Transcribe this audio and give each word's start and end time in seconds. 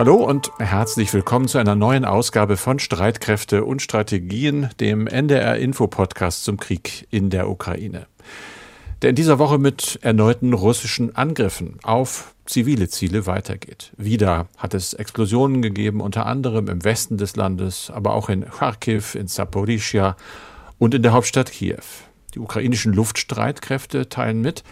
Hallo 0.00 0.14
und 0.14 0.50
herzlich 0.58 1.12
willkommen 1.12 1.46
zu 1.46 1.58
einer 1.58 1.74
neuen 1.74 2.06
Ausgabe 2.06 2.56
von 2.56 2.78
Streitkräfte 2.78 3.66
und 3.66 3.82
Strategien, 3.82 4.70
dem 4.80 5.06
NDR 5.06 5.58
Info 5.58 5.88
Podcast 5.88 6.44
zum 6.44 6.56
Krieg 6.56 7.06
in 7.10 7.28
der 7.28 7.50
Ukraine. 7.50 8.06
Der 9.02 9.10
in 9.10 9.16
dieser 9.16 9.38
Woche 9.38 9.58
mit 9.58 9.98
erneuten 10.00 10.54
russischen 10.54 11.14
Angriffen 11.16 11.78
auf 11.82 12.34
zivile 12.46 12.88
Ziele 12.88 13.26
weitergeht. 13.26 13.92
Wieder 13.98 14.48
hat 14.56 14.72
es 14.72 14.94
Explosionen 14.94 15.60
gegeben, 15.60 16.00
unter 16.00 16.24
anderem 16.24 16.68
im 16.68 16.82
Westen 16.82 17.18
des 17.18 17.36
Landes, 17.36 17.90
aber 17.94 18.14
auch 18.14 18.30
in 18.30 18.48
Kharkiv, 18.48 19.14
in 19.14 19.26
Saporischia 19.26 20.16
und 20.78 20.94
in 20.94 21.02
der 21.02 21.12
Hauptstadt 21.12 21.52
Kiew. 21.52 21.84
Die 22.34 22.38
ukrainischen 22.38 22.94
Luftstreitkräfte 22.94 24.08
teilen 24.08 24.40
mit, 24.40 24.64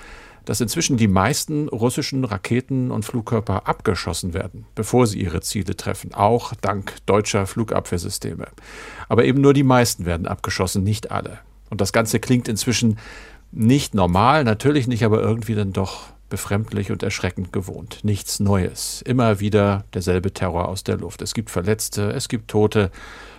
dass 0.48 0.62
inzwischen 0.62 0.96
die 0.96 1.08
meisten 1.08 1.68
russischen 1.68 2.24
Raketen 2.24 2.90
und 2.90 3.04
Flugkörper 3.04 3.68
abgeschossen 3.68 4.32
werden, 4.32 4.64
bevor 4.74 5.06
sie 5.06 5.20
ihre 5.20 5.42
Ziele 5.42 5.76
treffen, 5.76 6.14
auch 6.14 6.54
dank 6.62 6.94
deutscher 7.04 7.46
Flugabwehrsysteme. 7.46 8.46
Aber 9.10 9.26
eben 9.26 9.42
nur 9.42 9.52
die 9.52 9.62
meisten 9.62 10.06
werden 10.06 10.26
abgeschossen, 10.26 10.82
nicht 10.84 11.10
alle. 11.10 11.40
Und 11.68 11.82
das 11.82 11.92
Ganze 11.92 12.18
klingt 12.18 12.48
inzwischen 12.48 12.98
nicht 13.52 13.92
normal, 13.92 14.42
natürlich 14.42 14.88
nicht, 14.88 15.04
aber 15.04 15.20
irgendwie 15.20 15.54
dann 15.54 15.74
doch 15.74 16.04
befremdlich 16.30 16.90
und 16.90 17.02
erschreckend 17.02 17.52
gewohnt. 17.52 17.98
Nichts 18.02 18.40
Neues. 18.40 19.02
Immer 19.02 19.40
wieder 19.40 19.84
derselbe 19.92 20.32
Terror 20.32 20.68
aus 20.68 20.82
der 20.82 20.96
Luft. 20.96 21.20
Es 21.20 21.34
gibt 21.34 21.50
Verletzte, 21.50 22.10
es 22.12 22.26
gibt 22.26 22.48
Tote. 22.48 22.90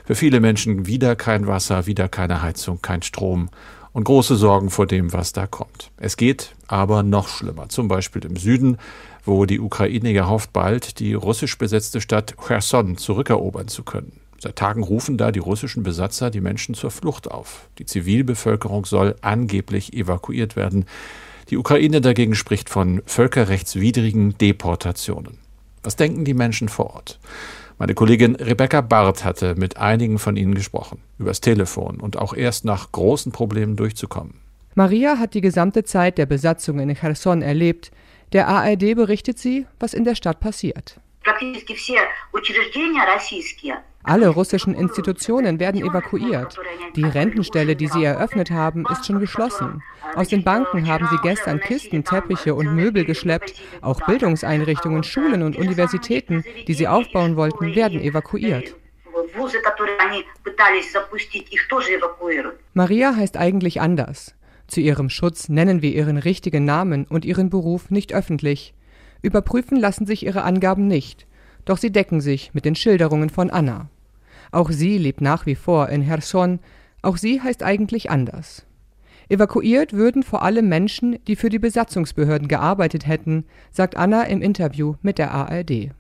Für 0.06 0.14
viele 0.14 0.40
Menschen 0.40 0.86
wieder 0.86 1.16
kein 1.16 1.48
Wasser, 1.48 1.88
wieder 1.88 2.08
keine 2.08 2.44
Heizung, 2.44 2.84
kein 2.84 3.02
Strom 3.02 3.50
und 3.94 4.04
große 4.04 4.36
Sorgen 4.36 4.70
vor 4.70 4.88
dem, 4.88 5.14
was 5.14 5.34
da 5.34 5.48
kommt. 5.48 5.92
Es 5.98 6.18
geht 6.18 6.56
aber 6.68 7.04
noch 7.04 7.28
schlimmer, 7.28 7.70
zum 7.70 7.88
Beispiel 7.88 8.24
im 8.26 8.38
Süden, 8.38 8.78
wo 9.26 9.46
die 9.46 9.60
Ukraine 9.60 10.12
ja 10.12 10.28
hofft, 10.28 10.54
bald 10.54 11.00
die 11.00 11.14
russisch 11.14 11.58
besetzte 11.58 12.02
Stadt 12.02 12.36
Cherson 12.46 12.98
zurückerobern 12.98 13.68
zu 13.68 13.84
können. 13.84 14.20
Seit 14.42 14.56
Tagen 14.56 14.84
rufen 14.84 15.18
da 15.18 15.32
die 15.32 15.40
russischen 15.40 15.84
Besatzer 15.84 16.30
die 16.32 16.40
Menschen 16.40 16.74
zur 16.74 16.92
Flucht 16.92 17.30
auf. 17.30 17.68
Die 17.78 17.86
Zivilbevölkerung 17.86 18.86
soll 18.86 19.16
angeblich 19.22 19.94
evakuiert 19.94 20.56
werden. 20.56 20.86
Die 21.50 21.58
Ukraine 21.58 22.00
dagegen 22.00 22.36
spricht 22.36 22.70
von 22.70 23.02
völkerrechtswidrigen 23.06 24.38
Deportationen. 24.38 25.40
Was 25.84 25.98
denken 25.98 26.24
die 26.24 26.34
Menschen 26.34 26.70
vor 26.70 26.96
Ort? 26.96 27.20
Meine 27.80 27.94
Kollegin 27.94 28.36
Rebecca 28.36 28.82
Barth 28.82 29.24
hatte 29.24 29.56
mit 29.56 29.78
einigen 29.78 30.20
von 30.20 30.36
ihnen 30.36 30.54
gesprochen, 30.54 31.02
übers 31.18 31.40
Telefon 31.40 32.02
und 32.02 32.18
auch 32.18 32.34
erst 32.34 32.66
nach 32.66 32.92
großen 32.92 33.32
Problemen 33.32 33.78
durchzukommen. 33.78 34.42
Maria 34.76 35.18
hat 35.18 35.34
die 35.34 35.40
gesamte 35.40 35.86
Zeit 35.86 36.18
der 36.18 36.26
Besatzung 36.26 36.80
in 36.80 36.94
Cherson 36.94 37.42
erlebt. 37.42 37.92
Der 38.34 38.50
ARD 38.50 38.96
berichtet 38.96 39.40
sie, 39.40 39.66
was 39.80 39.94
in 39.94 40.04
der 40.04 40.16
Stadt 40.16 40.42
passiert. 40.42 41.00
Alle 44.04 44.30
russischen 44.30 44.74
Institutionen 44.74 45.60
werden 45.60 45.82
evakuiert. 45.82 46.58
Die 46.96 47.04
Rentenstelle, 47.04 47.76
die 47.76 47.88
sie 47.88 48.04
eröffnet 48.04 48.50
haben, 48.50 48.86
ist 48.92 49.06
schon 49.06 49.20
geschlossen. 49.20 49.84
Aus 50.16 50.30
den 50.30 50.44
Banken 50.44 50.88
haben 50.88 51.08
sie 51.12 51.18
gestern 51.22 51.60
Kisten, 51.60 52.04
Teppiche 52.04 52.56
und 52.56 52.74
Möbel 52.76 53.06
geschleppt. 53.06 53.54
Auch 53.82 54.00
Bildungseinrichtungen, 54.06 55.04
Schulen 55.04 55.44
und 55.44 55.58
Universitäten, 55.58 56.44
die 56.68 56.74
sie 56.74 56.88
aufbauen 56.88 57.36
wollten, 57.36 57.76
werden 57.76 58.00
evakuiert. 58.00 58.76
Maria 62.74 63.16
heißt 63.16 63.38
eigentlich 63.38 63.82
anders. 63.82 64.36
Zu 64.68 64.80
ihrem 64.82 65.10
Schutz 65.10 65.50
nennen 65.50 65.82
wir 65.82 65.92
ihren 65.92 66.18
richtigen 66.18 66.64
Namen 66.64 67.06
und 67.06 67.26
ihren 67.26 67.50
Beruf 67.50 67.92
nicht 67.92 68.14
öffentlich. 68.14 68.74
Überprüfen 69.22 69.78
lassen 69.78 70.06
sich 70.06 70.26
ihre 70.26 70.44
Angaben 70.44 70.88
nicht, 70.88 71.28
doch 71.70 71.78
sie 71.78 71.92
decken 71.92 72.20
sich 72.20 72.52
mit 72.56 72.66
den 72.66 72.74
Schilderungen 72.74 73.30
von 73.30 73.52
Anna. 73.52 73.90
Auch 74.52 74.72
sie 74.72 74.98
lebt 74.98 75.22
nach 75.22 75.46
wie 75.46 75.54
vor 75.54 75.90
in 75.90 76.04
Cherson, 76.04 76.58
auch 77.04 77.16
sie 77.16 77.42
heißt 77.42 77.62
eigentlich 77.62 78.10
anders. 78.10 78.66
Evakuiert 79.30 79.94
würden 79.94 80.24
vor 80.24 80.42
allem 80.42 80.68
Menschen, 80.68 81.20
die 81.28 81.36
für 81.36 81.50
die 81.50 81.60
Besatzungsbehörden 81.60 82.48
gearbeitet 82.48 83.06
hätten, 83.06 83.46
sagt 83.72 83.96
Anna 83.96 84.24
im 84.24 84.42
Interview 84.42 84.96
mit 85.04 85.20
der 85.20 85.32
ARD. 85.32 85.92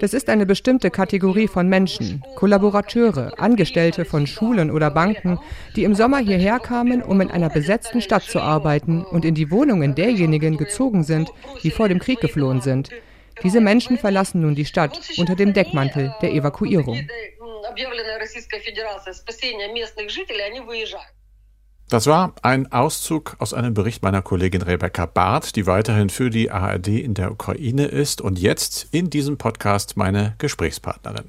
Das 0.00 0.12
ist 0.12 0.28
eine 0.28 0.44
bestimmte 0.44 0.90
Kategorie 0.90 1.48
von 1.48 1.68
Menschen, 1.70 2.22
Kollaborateure, 2.36 3.40
Angestellte 3.40 4.04
von 4.04 4.26
Schulen 4.26 4.70
oder 4.70 4.90
Banken, 4.90 5.38
die 5.76 5.84
im 5.84 5.94
Sommer 5.94 6.18
hierher 6.18 6.58
kamen, 6.58 7.02
um 7.02 7.22
in 7.22 7.30
einer 7.30 7.48
besetzten 7.48 8.02
Stadt 8.02 8.24
zu 8.24 8.40
arbeiten 8.40 9.02
und 9.02 9.24
in 9.24 9.34
die 9.34 9.50
Wohnungen 9.50 9.94
derjenigen 9.94 10.58
gezogen 10.58 11.04
sind, 11.04 11.30
die 11.62 11.70
vor 11.70 11.88
dem 11.88 11.98
Krieg 11.98 12.20
geflohen 12.20 12.60
sind. 12.60 12.90
Diese 13.42 13.62
Menschen 13.62 13.96
verlassen 13.96 14.42
nun 14.42 14.54
die 14.54 14.66
Stadt 14.66 15.00
unter 15.16 15.34
dem 15.34 15.54
Deckmantel 15.54 16.14
der 16.20 16.32
Evakuierung. 16.34 17.08
Das 21.90 22.06
war 22.06 22.32
ein 22.40 22.72
Auszug 22.72 23.36
aus 23.40 23.52
einem 23.52 23.74
Bericht 23.74 24.02
meiner 24.02 24.22
Kollegin 24.22 24.62
Rebecca 24.62 25.04
Barth, 25.04 25.54
die 25.54 25.66
weiterhin 25.66 26.08
für 26.08 26.30
die 26.30 26.50
ARD 26.50 26.88
in 26.88 27.12
der 27.12 27.30
Ukraine 27.30 27.84
ist 27.84 28.22
und 28.22 28.38
jetzt 28.38 28.88
in 28.90 29.10
diesem 29.10 29.36
Podcast 29.36 29.98
meine 29.98 30.34
Gesprächspartnerin. 30.38 31.26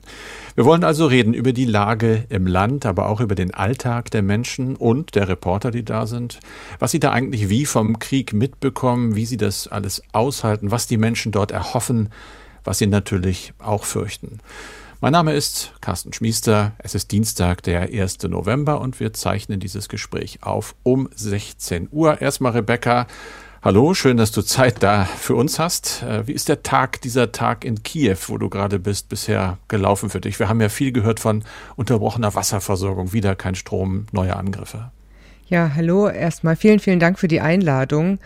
Wir 0.56 0.64
wollen 0.64 0.86
also 0.86 1.08
reden 1.08 1.34
über 1.34 1.52
die 1.52 1.66
Lage 1.66 2.24
im 2.30 2.48
Land, 2.48 2.86
aber 2.86 3.10
auch 3.10 3.20
über 3.20 3.36
den 3.36 3.54
Alltag 3.54 4.12
der 4.12 4.22
Menschen 4.22 4.78
und 4.78 5.16
der 5.16 5.28
Reporter, 5.28 5.72
die 5.72 5.84
da 5.84 6.08
sind, 6.08 6.40
was 6.80 6.92
sie 6.92 7.02
da 7.02 7.12
eigentlich 7.12 7.50
wie 7.50 7.66
vom 7.66 8.00
Krieg 8.00 8.32
mitbekommen, 8.32 9.18
wie 9.18 9.26
sie 9.26 9.38
das 9.38 9.68
alles 9.68 10.02
aushalten, 10.14 10.72
was 10.72 10.88
die 10.88 10.98
Menschen 10.98 11.34
dort 11.34 11.52
erhoffen, 11.52 12.14
was 12.64 12.78
sie 12.78 12.88
natürlich 12.88 13.54
auch 13.60 13.84
fürchten. 13.84 14.40
Mein 15.02 15.12
Name 15.12 15.34
ist 15.34 15.74
Carsten 15.82 16.14
Schmiester. 16.14 16.72
Es 16.78 16.96
ist 16.96 17.12
Dienstag, 17.12 17.62
der 17.64 17.82
1. 17.82 18.24
November 18.24 18.80
und 18.80 19.00
wir 19.02 19.12
zeichnen 19.12 19.60
dieses 19.60 19.90
Gespräch 19.90 20.40
auf 20.42 20.74
um 20.84 21.10
16 21.14 21.90
Uhr. 21.92 22.22
Erstmal 22.22 22.54
Rebecca. 22.54 23.06
Hallo, 23.62 23.94
schön, 23.94 24.16
dass 24.16 24.32
du 24.32 24.42
Zeit 24.42 24.82
da 24.84 25.04
für 25.04 25.36
uns 25.36 25.60
hast. 25.60 26.02
Äh, 26.04 26.28
wie 26.28 26.32
ist 26.32 26.48
der 26.48 26.64
Tag, 26.64 27.02
dieser 27.02 27.34
Tag 27.34 27.66
in 27.66 27.84
Kiew, 27.84 28.16
wo 28.28 28.38
du 28.38 28.50
gerade 28.50 28.80
bist, 28.80 29.10
bisher 29.10 29.58
gelaufen 29.68 30.10
für 30.10 30.22
dich? 30.22 30.40
Wir 30.40 30.48
haben 30.48 30.62
ja 30.62 30.70
viel 30.70 30.94
gehört 30.94 31.20
von 31.20 31.44
unterbrochener 31.76 32.34
Wasserversorgung, 32.34 33.12
wieder 33.12 33.36
kein 33.36 33.56
Strom, 33.56 34.06
neue 34.14 34.36
Angriffe. 34.36 34.92
Ja, 35.48 35.72
hallo, 35.76 36.08
erstmal 36.08 36.56
vielen, 36.56 36.80
vielen 36.80 37.00
Dank 37.00 37.20
für 37.20 37.28
die 37.28 37.42
Einladung. 37.42 38.20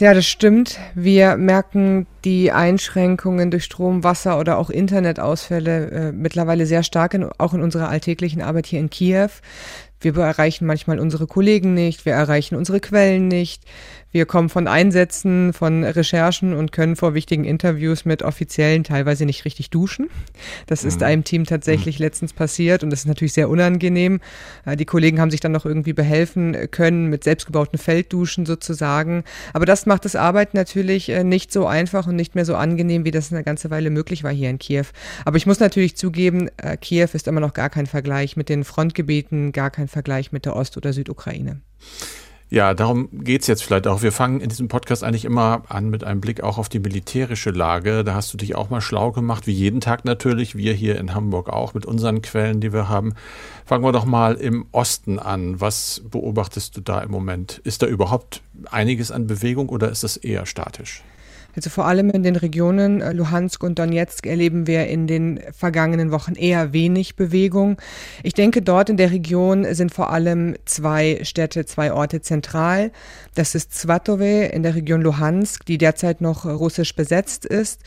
Ja, 0.00 0.12
das 0.12 0.26
stimmt. 0.26 0.80
Wir 0.96 1.36
merken 1.36 2.08
die 2.24 2.50
Einschränkungen 2.50 3.52
durch 3.52 3.62
Strom, 3.64 4.02
Wasser 4.02 4.40
oder 4.40 4.58
auch 4.58 4.68
Internetausfälle 4.68 5.90
äh, 5.90 6.12
mittlerweile 6.12 6.66
sehr 6.66 6.82
stark, 6.82 7.14
in, 7.14 7.28
auch 7.38 7.54
in 7.54 7.62
unserer 7.62 7.88
alltäglichen 7.88 8.42
Arbeit 8.42 8.66
hier 8.66 8.80
in 8.80 8.90
Kiew. 8.90 9.28
Wir 10.00 10.16
erreichen 10.16 10.66
manchmal 10.66 10.98
unsere 10.98 11.28
Kollegen 11.28 11.74
nicht, 11.74 12.06
wir 12.06 12.12
erreichen 12.12 12.56
unsere 12.56 12.80
Quellen 12.80 13.28
nicht. 13.28 13.62
Wir 14.14 14.26
kommen 14.26 14.48
von 14.48 14.68
Einsätzen, 14.68 15.52
von 15.52 15.82
Recherchen 15.82 16.54
und 16.54 16.70
können 16.70 16.94
vor 16.94 17.14
wichtigen 17.14 17.42
Interviews 17.42 18.04
mit 18.04 18.22
Offiziellen 18.22 18.84
teilweise 18.84 19.26
nicht 19.26 19.44
richtig 19.44 19.70
duschen. 19.70 20.08
Das 20.68 20.84
ist 20.84 21.00
mhm. 21.00 21.06
einem 21.06 21.24
Team 21.24 21.46
tatsächlich 21.46 21.98
mhm. 21.98 22.04
letztens 22.04 22.32
passiert 22.32 22.84
und 22.84 22.90
das 22.90 23.00
ist 23.00 23.06
natürlich 23.06 23.32
sehr 23.32 23.50
unangenehm. 23.50 24.20
Äh, 24.66 24.76
die 24.76 24.84
Kollegen 24.84 25.20
haben 25.20 25.32
sich 25.32 25.40
dann 25.40 25.50
noch 25.50 25.66
irgendwie 25.66 25.94
behelfen 25.94 26.70
können 26.70 27.10
mit 27.10 27.24
selbstgebauten 27.24 27.76
Feldduschen 27.76 28.46
sozusagen. 28.46 29.24
Aber 29.52 29.66
das 29.66 29.84
macht 29.84 30.04
das 30.04 30.14
Arbeiten 30.14 30.56
natürlich 30.56 31.08
äh, 31.08 31.24
nicht 31.24 31.52
so 31.52 31.66
einfach 31.66 32.06
und 32.06 32.14
nicht 32.14 32.36
mehr 32.36 32.44
so 32.44 32.54
angenehm, 32.54 33.04
wie 33.04 33.10
das 33.10 33.32
eine 33.32 33.42
ganze 33.42 33.70
Weile 33.70 33.90
möglich 33.90 34.22
war 34.22 34.30
hier 34.30 34.48
in 34.48 34.60
Kiew. 34.60 34.86
Aber 35.24 35.38
ich 35.38 35.46
muss 35.46 35.58
natürlich 35.58 35.96
zugeben, 35.96 36.50
äh, 36.58 36.76
Kiew 36.76 37.08
ist 37.14 37.26
immer 37.26 37.40
noch 37.40 37.52
gar 37.52 37.68
kein 37.68 37.86
Vergleich 37.86 38.36
mit 38.36 38.48
den 38.48 38.62
Frontgebieten, 38.62 39.50
gar 39.50 39.72
kein 39.72 39.88
Vergleich 39.88 40.30
mit 40.30 40.44
der 40.44 40.54
Ost- 40.54 40.76
oder 40.76 40.92
Südukraine. 40.92 41.62
Ja, 42.50 42.74
darum 42.74 43.08
geht's 43.10 43.46
jetzt 43.46 43.64
vielleicht 43.64 43.86
auch. 43.86 44.02
Wir 44.02 44.12
fangen 44.12 44.40
in 44.40 44.48
diesem 44.48 44.68
Podcast 44.68 45.02
eigentlich 45.02 45.24
immer 45.24 45.62
an 45.68 45.88
mit 45.88 46.04
einem 46.04 46.20
Blick 46.20 46.42
auch 46.42 46.58
auf 46.58 46.68
die 46.68 46.78
militärische 46.78 47.50
Lage. 47.50 48.04
Da 48.04 48.14
hast 48.14 48.32
du 48.32 48.36
dich 48.36 48.54
auch 48.54 48.70
mal 48.70 48.80
schlau 48.80 49.12
gemacht, 49.12 49.46
wie 49.46 49.52
jeden 49.52 49.80
Tag 49.80 50.04
natürlich, 50.04 50.54
wir 50.54 50.74
hier 50.74 50.98
in 50.98 51.14
Hamburg 51.14 51.48
auch 51.48 51.74
mit 51.74 51.86
unseren 51.86 52.22
Quellen, 52.22 52.60
die 52.60 52.72
wir 52.72 52.88
haben. 52.88 53.14
Fangen 53.64 53.82
wir 53.82 53.92
doch 53.92 54.04
mal 54.04 54.34
im 54.34 54.66
Osten 54.72 55.18
an. 55.18 55.60
Was 55.60 56.02
beobachtest 56.08 56.76
du 56.76 56.80
da 56.80 57.00
im 57.00 57.10
Moment? 57.10 57.60
Ist 57.64 57.82
da 57.82 57.86
überhaupt 57.86 58.42
einiges 58.70 59.10
an 59.10 59.26
Bewegung 59.26 59.68
oder 59.68 59.90
ist 59.90 60.04
das 60.04 60.16
eher 60.16 60.46
statisch? 60.46 61.02
Also 61.56 61.70
vor 61.70 61.86
allem 61.86 62.10
in 62.10 62.22
den 62.22 62.36
Regionen 62.36 63.00
äh, 63.00 63.12
Luhansk 63.12 63.62
und 63.62 63.78
Donetsk 63.78 64.26
erleben 64.26 64.66
wir 64.66 64.86
in 64.86 65.06
den 65.06 65.40
vergangenen 65.52 66.10
Wochen 66.10 66.34
eher 66.34 66.72
wenig 66.72 67.16
Bewegung. 67.16 67.76
Ich 68.22 68.34
denke, 68.34 68.62
dort 68.62 68.90
in 68.90 68.96
der 68.96 69.10
Region 69.10 69.72
sind 69.74 69.94
vor 69.94 70.10
allem 70.10 70.56
zwei 70.64 71.20
Städte, 71.22 71.64
zwei 71.66 71.92
Orte 71.92 72.20
zentral. 72.20 72.90
Das 73.34 73.54
ist 73.54 73.74
Svatove 73.74 74.46
in 74.46 74.62
der 74.62 74.74
Region 74.74 75.02
Luhansk, 75.02 75.64
die 75.66 75.78
derzeit 75.78 76.20
noch 76.20 76.44
russisch 76.44 76.94
besetzt 76.94 77.44
ist. 77.44 77.80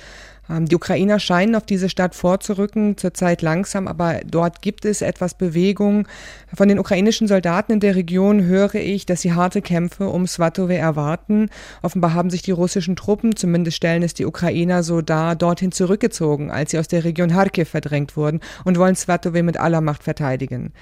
Ähm, 0.49 0.65
die 0.65 0.75
Ukrainer 0.75 1.19
scheinen 1.19 1.55
auf 1.55 1.65
diese 1.65 1.89
Stadt 1.89 2.15
vorzurücken, 2.15 2.97
zurzeit 2.97 3.41
langsam, 3.41 3.87
aber 3.87 4.21
dort 4.25 4.61
gibt 4.61 4.85
es 4.85 5.01
etwas 5.01 5.35
Bewegung. 5.35 6.07
Von 6.53 6.67
den 6.67 6.79
ukrainischen 6.79 7.27
Soldaten 7.27 7.73
in 7.73 7.79
der 7.79 7.95
Region 7.95 8.43
höre 8.43 8.75
ich, 8.75 9.05
dass 9.05 9.21
sie 9.21 9.33
harte 9.33 9.61
Kämpfe 9.61 10.07
um 10.07 10.27
Svatove 10.27 10.75
erwarten. 10.75 11.49
Offenbar 11.81 12.13
haben 12.13 12.29
sich 12.29 12.41
die 12.41 12.51
russischen 12.51 12.95
Truppen, 12.95 13.35
zumindest 13.35 13.77
stellen 13.77 14.03
es 14.03 14.13
die 14.13 14.25
Ukrainer 14.25 14.83
so 14.83 15.01
dar, 15.01 15.35
dorthin 15.35 15.71
zurückgezogen, 15.71 16.51
als 16.51 16.71
sie 16.71 16.79
aus 16.79 16.87
der 16.87 17.03
Region 17.03 17.29
Kharkiv 17.29 17.69
verdrängt 17.69 18.15
wurden 18.17 18.39
und 18.63 18.77
wollen 18.77 18.95
Svatove 18.95 19.43
mit 19.43 19.57
aller 19.57 19.81
Macht 19.81 20.03
verteidigen. 20.03 20.73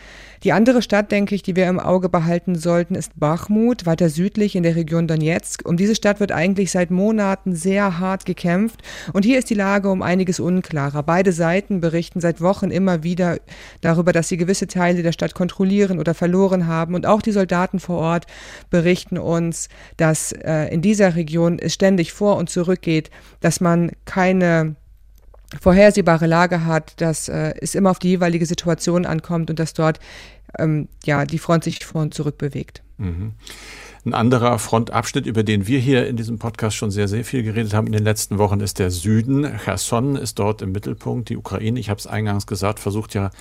Die 0.45 0.53
andere 0.53 0.83
Stadt, 0.83 1.11
denke 1.11 1.33
ich, 1.33 1.41
die 1.41 1.55
wir 1.55 1.67
im 1.67 1.79
Auge 1.79 2.07
behalten 2.07 2.53
sollten, 2.53 2.93
ist 2.93 3.19
Bachmut, 3.19 3.87
weiter 3.87 4.09
südlich 4.09 4.55
in 4.55 4.61
der 4.61 4.75
Region 4.75 5.07
Donetsk. 5.07 5.67
Um 5.67 5.75
diese 5.75 5.95
Stadt 5.95 6.19
wird 6.19 6.31
eigentlich 6.31 6.69
seit 6.69 6.91
Monaten 6.91 7.55
sehr 7.55 7.97
hart 7.97 8.25
gekämpft 8.25 8.83
und 9.11 9.25
hier 9.25 9.39
ist 9.39 9.49
die 9.49 9.55
Lage 9.55 9.89
um 9.89 10.03
einiges 10.03 10.39
unklarer. 10.39 11.01
Beide 11.01 11.31
Seiten 11.31 11.81
berichten 11.81 12.21
seit 12.21 12.41
Wochen 12.41 12.69
immer 12.69 13.01
wieder 13.01 13.39
darüber, 13.81 14.13
dass 14.13 14.27
sie 14.27 14.37
gewisse 14.37 14.67
Teile 14.67 15.01
der 15.01 15.13
Stadt 15.13 15.33
kontrollieren 15.33 15.97
oder 15.97 16.13
verloren 16.13 16.67
haben. 16.67 16.93
Und 16.93 17.07
auch 17.07 17.23
die 17.23 17.31
Soldaten 17.31 17.79
vor 17.79 17.97
Ort 17.97 18.27
berichten 18.69 19.17
uns, 19.17 19.67
dass 19.97 20.31
äh, 20.31 20.71
in 20.71 20.83
dieser 20.83 21.15
Region 21.15 21.57
es 21.57 21.73
ständig 21.73 22.13
vor 22.13 22.37
und 22.37 22.51
zurück 22.51 22.83
geht, 22.83 23.09
dass 23.39 23.61
man 23.61 23.93
keine 24.05 24.75
vorhersehbare 25.61 26.27
Lage 26.27 26.65
hat, 26.65 26.99
dass 27.01 27.29
äh, 27.29 27.53
es 27.59 27.75
immer 27.75 27.91
auf 27.91 27.99
die 27.99 28.09
jeweilige 28.09 28.45
Situation 28.45 29.05
ankommt 29.05 29.49
und 29.49 29.59
dass 29.59 29.73
dort 29.73 29.99
ähm, 30.59 30.87
ja 31.03 31.25
die 31.25 31.39
Front 31.39 31.63
sich 31.63 31.85
vor 31.85 32.01
und 32.01 32.13
zurück 32.13 32.37
bewegt. 32.37 32.83
Mhm. 32.97 33.33
Ein 34.05 34.13
anderer 34.13 34.59
Frontabschnitt, 34.59 35.25
über 35.25 35.41
den 35.41 35.65
wir 35.65 35.79
hier 35.79 36.07
in 36.07 36.15
diesem 36.15 36.37
Podcast 36.37 36.77
schon 36.77 36.91
sehr, 36.91 37.07
sehr 37.07 37.25
viel 37.25 37.41
geredet 37.41 37.73
haben 37.73 37.87
in 37.87 37.93
den 37.93 38.03
letzten 38.03 38.37
Wochen, 38.37 38.59
ist 38.59 38.77
der 38.77 38.91
Süden. 38.91 39.57
Cherson 39.63 40.15
ist 40.15 40.37
dort 40.37 40.61
im 40.61 40.73
Mittelpunkt. 40.73 41.29
Die 41.29 41.37
Ukraine, 41.37 41.79
ich 41.79 41.89
habe 41.89 41.99
es 41.99 42.05
eingangs 42.05 42.45
gesagt, 42.45 42.77
versucht 42.79 43.15
ja, 43.15 43.31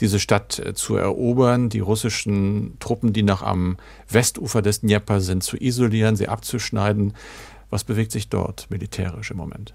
diese 0.00 0.18
Stadt 0.18 0.58
äh, 0.58 0.72
zu 0.72 0.96
erobern, 0.96 1.68
die 1.68 1.80
russischen 1.80 2.78
Truppen, 2.80 3.12
die 3.12 3.22
noch 3.22 3.42
am 3.42 3.76
Westufer 4.08 4.62
des 4.62 4.80
Dnieper 4.80 5.20
sind, 5.20 5.42
zu 5.42 5.58
isolieren, 5.58 6.16
sie 6.16 6.28
abzuschneiden. 6.28 7.12
Was 7.68 7.84
bewegt 7.84 8.10
sich 8.10 8.30
dort 8.30 8.70
militärisch 8.70 9.30
im 9.30 9.36
Moment? 9.36 9.74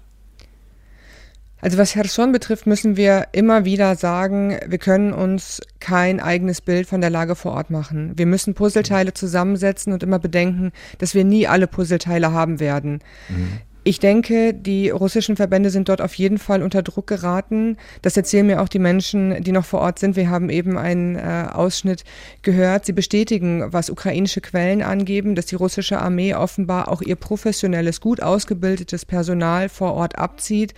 Also 1.60 1.78
was 1.78 1.92
Cherson 1.92 2.32
betrifft, 2.32 2.66
müssen 2.66 2.96
wir 2.96 3.28
immer 3.32 3.64
wieder 3.64 3.94
sagen, 3.96 4.58
wir 4.66 4.78
können 4.78 5.12
uns 5.12 5.60
kein 5.78 6.20
eigenes 6.20 6.60
Bild 6.60 6.86
von 6.88 7.00
der 7.00 7.10
Lage 7.10 7.34
vor 7.34 7.52
Ort 7.52 7.70
machen. 7.70 8.12
Wir 8.16 8.26
müssen 8.26 8.54
Puzzleteile 8.54 9.12
zusammensetzen 9.12 9.92
und 9.92 10.02
immer 10.02 10.18
bedenken, 10.18 10.72
dass 10.98 11.14
wir 11.14 11.24
nie 11.24 11.46
alle 11.46 11.66
Puzzleteile 11.66 12.32
haben 12.32 12.60
werden. 12.60 13.00
Mhm. 13.28 13.60
Ich 13.82 13.98
denke, 13.98 14.52
die 14.52 14.90
russischen 14.90 15.36
Verbände 15.36 15.70
sind 15.70 15.88
dort 15.88 16.02
auf 16.02 16.12
jeden 16.12 16.36
Fall 16.36 16.62
unter 16.62 16.82
Druck 16.82 17.06
geraten. 17.06 17.78
Das 18.02 18.14
erzählen 18.14 18.46
mir 18.46 18.60
auch 18.60 18.68
die 18.68 18.78
Menschen, 18.78 19.42
die 19.42 19.52
noch 19.52 19.64
vor 19.64 19.80
Ort 19.80 19.98
sind. 19.98 20.16
Wir 20.16 20.28
haben 20.28 20.50
eben 20.50 20.76
einen 20.76 21.16
äh, 21.16 21.46
Ausschnitt 21.50 22.04
gehört. 22.42 22.84
Sie 22.84 22.92
bestätigen, 22.92 23.72
was 23.72 23.88
ukrainische 23.88 24.42
Quellen 24.42 24.82
angeben, 24.82 25.34
dass 25.34 25.46
die 25.46 25.54
russische 25.54 25.98
Armee 25.98 26.34
offenbar 26.34 26.88
auch 26.88 27.00
ihr 27.00 27.16
professionelles, 27.16 28.02
gut 28.02 28.22
ausgebildetes 28.22 29.06
Personal 29.06 29.70
vor 29.70 29.94
Ort 29.94 30.18
abzieht. 30.18 30.74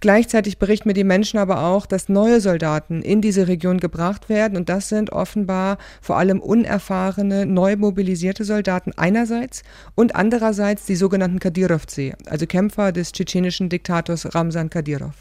Gleichzeitig 0.00 0.58
berichten 0.58 0.88
mir 0.88 0.94
die 0.94 1.04
Menschen 1.04 1.38
aber 1.38 1.62
auch, 1.62 1.86
dass 1.86 2.08
neue 2.08 2.40
Soldaten 2.40 3.02
in 3.02 3.20
diese 3.20 3.46
Region 3.46 3.78
gebracht 3.78 4.28
werden. 4.28 4.56
Und 4.56 4.68
das 4.68 4.88
sind 4.88 5.12
offenbar 5.12 5.78
vor 6.00 6.16
allem 6.16 6.40
unerfahrene, 6.40 7.46
neu 7.46 7.76
mobilisierte 7.76 8.42
Soldaten 8.42 8.90
einerseits 8.96 9.62
und 9.94 10.16
andererseits 10.16 10.84
die 10.84 10.96
sogenannten 10.96 11.38
Kadirovцы, 11.38 12.14
also 12.26 12.39
also 12.40 12.46
Kämpfer 12.46 12.92
des 12.92 13.12
tschetschenischen 13.12 13.68
Diktators 13.68 14.34
Ramsan 14.34 14.70
Kadyrov. 14.70 15.12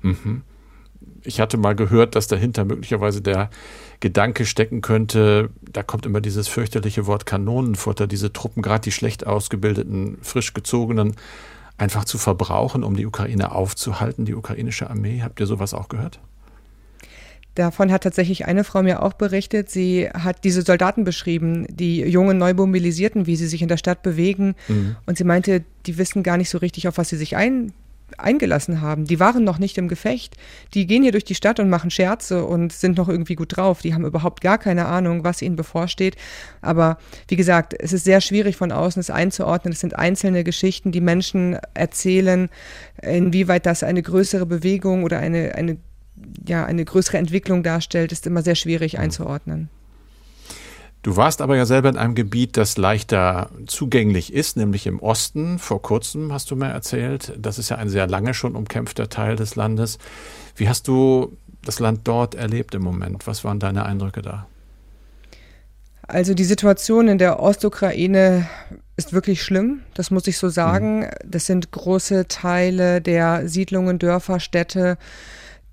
Mhm. 0.00 0.42
Ich 1.22 1.40
hatte 1.40 1.58
mal 1.58 1.74
gehört, 1.74 2.14
dass 2.14 2.26
dahinter 2.26 2.64
möglicherweise 2.64 3.20
der 3.20 3.50
Gedanke 4.00 4.46
stecken 4.46 4.80
könnte, 4.80 5.50
da 5.60 5.82
kommt 5.82 6.06
immer 6.06 6.22
dieses 6.22 6.48
fürchterliche 6.48 7.06
Wort 7.06 7.26
Kanonenfutter, 7.26 8.06
diese 8.06 8.32
Truppen, 8.32 8.62
gerade 8.62 8.82
die 8.82 8.92
schlecht 8.92 9.26
ausgebildeten, 9.26 10.16
frisch 10.22 10.54
gezogenen, 10.54 11.16
einfach 11.76 12.04
zu 12.04 12.16
verbrauchen, 12.16 12.82
um 12.82 12.96
die 12.96 13.04
Ukraine 13.04 13.52
aufzuhalten, 13.52 14.24
die 14.24 14.34
ukrainische 14.34 14.88
Armee. 14.88 15.20
Habt 15.22 15.40
ihr 15.40 15.46
sowas 15.46 15.74
auch 15.74 15.88
gehört? 15.88 16.18
Davon 17.58 17.90
hat 17.90 18.04
tatsächlich 18.04 18.46
eine 18.46 18.62
Frau 18.62 18.84
mir 18.84 19.02
auch 19.02 19.14
berichtet. 19.14 19.68
Sie 19.68 20.08
hat 20.10 20.44
diese 20.44 20.62
Soldaten 20.62 21.02
beschrieben, 21.02 21.66
die 21.68 22.02
jungen 22.02 22.38
Neumobilisierten, 22.38 23.26
wie 23.26 23.34
sie 23.34 23.48
sich 23.48 23.62
in 23.62 23.68
der 23.68 23.78
Stadt 23.78 24.00
bewegen. 24.04 24.54
Mhm. 24.68 24.94
Und 25.06 25.18
sie 25.18 25.24
meinte, 25.24 25.64
die 25.84 25.98
wissen 25.98 26.22
gar 26.22 26.36
nicht 26.36 26.50
so 26.50 26.58
richtig, 26.58 26.86
auf 26.86 26.98
was 26.98 27.08
sie 27.08 27.16
sich 27.16 27.34
ein, 27.34 27.72
eingelassen 28.16 28.80
haben. 28.80 29.06
Die 29.06 29.18
waren 29.18 29.42
noch 29.42 29.58
nicht 29.58 29.76
im 29.76 29.88
Gefecht. 29.88 30.36
Die 30.72 30.86
gehen 30.86 31.02
hier 31.02 31.10
durch 31.10 31.24
die 31.24 31.34
Stadt 31.34 31.58
und 31.58 31.68
machen 31.68 31.90
Scherze 31.90 32.44
und 32.44 32.72
sind 32.72 32.96
noch 32.96 33.08
irgendwie 33.08 33.34
gut 33.34 33.56
drauf. 33.56 33.80
Die 33.82 33.92
haben 33.92 34.04
überhaupt 34.04 34.40
gar 34.40 34.58
keine 34.58 34.86
Ahnung, 34.86 35.24
was 35.24 35.42
ihnen 35.42 35.56
bevorsteht. 35.56 36.14
Aber 36.62 36.98
wie 37.26 37.34
gesagt, 37.34 37.74
es 37.76 37.92
ist 37.92 38.04
sehr 38.04 38.20
schwierig 38.20 38.56
von 38.56 38.70
außen 38.70 39.00
es 39.00 39.10
einzuordnen. 39.10 39.72
Es 39.72 39.80
sind 39.80 39.98
einzelne 39.98 40.44
Geschichten, 40.44 40.92
die 40.92 41.00
Menschen 41.00 41.58
erzählen, 41.74 42.50
inwieweit 43.02 43.66
das 43.66 43.82
eine 43.82 44.00
größere 44.00 44.46
Bewegung 44.46 45.02
oder 45.02 45.18
eine, 45.18 45.56
eine 45.56 45.78
ja, 46.46 46.64
eine 46.64 46.84
größere 46.84 47.18
Entwicklung 47.18 47.62
darstellt, 47.62 48.12
ist 48.12 48.26
immer 48.26 48.42
sehr 48.42 48.54
schwierig 48.54 48.94
mhm. 48.94 49.00
einzuordnen. 49.00 49.68
Du 51.02 51.16
warst 51.16 51.40
aber 51.40 51.56
ja 51.56 51.64
selber 51.64 51.88
in 51.88 51.96
einem 51.96 52.14
Gebiet, 52.14 52.56
das 52.56 52.76
leichter 52.76 53.50
zugänglich 53.66 54.32
ist, 54.32 54.56
nämlich 54.56 54.86
im 54.86 54.98
Osten. 54.98 55.58
Vor 55.58 55.80
kurzem 55.80 56.32
hast 56.32 56.50
du 56.50 56.56
mir 56.56 56.66
erzählt, 56.66 57.32
das 57.38 57.58
ist 57.58 57.68
ja 57.68 57.76
ein 57.76 57.88
sehr 57.88 58.08
lange 58.08 58.34
schon 58.34 58.56
umkämpfter 58.56 59.08
Teil 59.08 59.36
des 59.36 59.54
Landes. 59.54 59.98
Wie 60.56 60.68
hast 60.68 60.88
du 60.88 61.36
das 61.64 61.78
Land 61.78 62.00
dort 62.04 62.34
erlebt 62.34 62.74
im 62.74 62.82
Moment? 62.82 63.26
Was 63.26 63.44
waren 63.44 63.60
deine 63.60 63.86
Eindrücke 63.86 64.22
da? 64.22 64.48
Also 66.08 66.34
die 66.34 66.44
Situation 66.44 67.06
in 67.06 67.18
der 67.18 67.38
Ostukraine 67.38 68.48
ist 68.96 69.12
wirklich 69.12 69.42
schlimm, 69.42 69.82
das 69.94 70.10
muss 70.10 70.26
ich 70.26 70.38
so 70.38 70.48
sagen. 70.48 71.00
Mhm. 71.00 71.06
Das 71.24 71.46
sind 71.46 71.70
große 71.70 72.26
Teile 72.28 73.00
der 73.00 73.46
Siedlungen, 73.48 73.98
Dörfer, 73.98 74.40
Städte, 74.40 74.98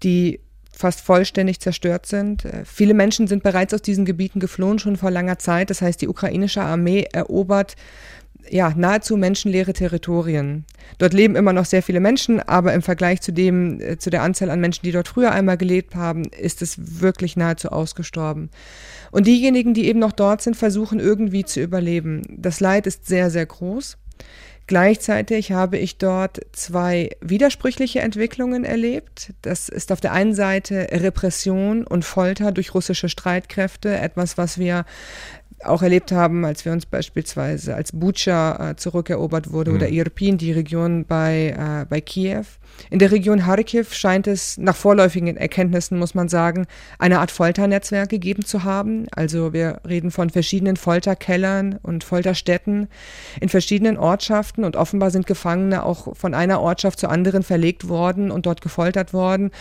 die 0.05 0.39
fast 0.71 1.01
vollständig 1.01 1.59
zerstört 1.59 2.05
sind. 2.05 2.45
Äh, 2.45 2.63
viele 2.65 2.93
Menschen 2.93 3.27
sind 3.27 3.43
bereits 3.43 3.73
aus 3.73 3.81
diesen 3.81 4.05
Gebieten 4.05 4.39
geflohen, 4.39 4.79
schon 4.79 4.95
vor 4.95 5.11
langer 5.11 5.39
Zeit. 5.39 5.69
Das 5.69 5.81
heißt, 5.81 6.01
die 6.01 6.07
ukrainische 6.07 6.61
Armee 6.61 7.07
erobert 7.11 7.75
ja, 8.49 8.71
nahezu 8.75 9.17
menschenleere 9.17 9.73
Territorien. 9.73 10.65
Dort 10.97 11.13
leben 11.13 11.35
immer 11.35 11.53
noch 11.53 11.65
sehr 11.65 11.81
viele 11.81 11.99
Menschen, 11.99 12.39
aber 12.39 12.73
im 12.73 12.81
Vergleich 12.81 13.21
zu 13.21 13.31
dem, 13.31 13.79
äh, 13.81 13.97
zu 13.97 14.09
der 14.09 14.21
Anzahl 14.21 14.49
an 14.49 14.59
Menschen, 14.59 14.83
die 14.83 14.91
dort 14.91 15.07
früher 15.07 15.31
einmal 15.31 15.57
gelebt 15.57 15.95
haben, 15.95 16.25
ist 16.25 16.61
es 16.61 17.01
wirklich 17.01 17.35
nahezu 17.37 17.69
ausgestorben. 17.69 18.49
Und 19.11 19.27
diejenigen, 19.27 19.73
die 19.73 19.87
eben 19.87 19.99
noch 19.99 20.11
dort 20.11 20.41
sind, 20.41 20.55
versuchen 20.55 20.99
irgendwie 20.99 21.45
zu 21.45 21.61
überleben. 21.61 22.21
Das 22.29 22.59
Leid 22.59 22.87
ist 22.87 23.07
sehr, 23.07 23.29
sehr 23.29 23.45
groß. 23.45 23.97
Gleichzeitig 24.67 25.51
habe 25.51 25.77
ich 25.77 25.99
dort 25.99 26.41
zwei 26.51 27.11
widersprüchliche 27.21 27.99
Entwicklungen 27.99 28.63
erlebt. 28.63 29.33
Das 29.43 29.69
ist 29.69 29.91
auf 29.91 30.01
der 30.01 30.11
einen 30.11 30.33
Seite 30.33 30.87
Repression 30.91 31.85
und 31.85 32.03
Folter 32.03 32.51
durch 32.51 32.73
russische 32.73 33.07
Streitkräfte, 33.07 33.95
etwas, 33.95 34.39
was 34.39 34.57
wir 34.57 34.85
auch 35.67 35.81
erlebt 35.81 36.11
haben, 36.11 36.45
als 36.45 36.65
wir 36.65 36.71
uns 36.71 36.85
beispielsweise 36.85 37.75
als 37.75 37.91
Bucha 37.91 38.71
äh, 38.71 38.75
zurückerobert 38.75 39.51
wurde 39.51 39.71
mhm. 39.71 39.77
oder 39.77 39.89
Irpin, 39.89 40.37
die 40.37 40.51
Region 40.51 41.05
bei, 41.05 41.55
äh, 41.57 41.85
bei 41.89 42.01
Kiew. 42.01 42.45
In 42.89 42.99
der 42.99 43.11
Region 43.11 43.39
Kharkiv 43.39 43.93
scheint 43.93 44.27
es 44.27 44.57
nach 44.57 44.75
vorläufigen 44.75 45.37
Erkenntnissen, 45.37 45.97
muss 45.97 46.13
man 46.13 46.29
sagen, 46.29 46.65
eine 46.99 47.19
Art 47.19 47.31
Folternetzwerk 47.31 48.09
gegeben 48.09 48.45
zu 48.45 48.63
haben. 48.63 49.07
Also 49.15 49.53
wir 49.53 49.79
reden 49.87 50.11
von 50.11 50.29
verschiedenen 50.29 50.77
Folterkellern 50.77 51.79
und 51.81 52.03
Folterstätten 52.03 52.87
in 53.39 53.49
verschiedenen 53.49 53.97
Ortschaften 53.97 54.63
und 54.63 54.75
offenbar 54.75 55.11
sind 55.11 55.25
Gefangene 55.25 55.83
auch 55.83 56.15
von 56.15 56.33
einer 56.33 56.61
Ortschaft 56.61 56.99
zur 56.99 57.11
anderen 57.11 57.43
verlegt 57.43 57.87
worden 57.87 58.31
und 58.31 58.45
dort 58.45 58.61
gefoltert 58.61 59.13
worden. 59.13 59.51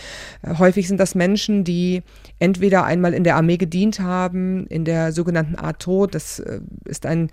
Äh, 0.41 0.55
häufig 0.57 0.87
sind 0.87 0.99
das 0.99 1.15
Menschen, 1.15 1.63
die 1.63 2.03
entweder 2.39 2.83
einmal 2.83 3.13
in 3.13 3.23
der 3.23 3.37
Armee 3.37 3.57
gedient 3.57 3.99
haben, 3.99 4.67
in 4.67 4.85
der 4.85 5.11
sogenannten 5.11 5.55
ATO, 5.95 6.07
das 6.07 6.39
äh, 6.39 6.59
ist 6.85 7.05
ein 7.05 7.29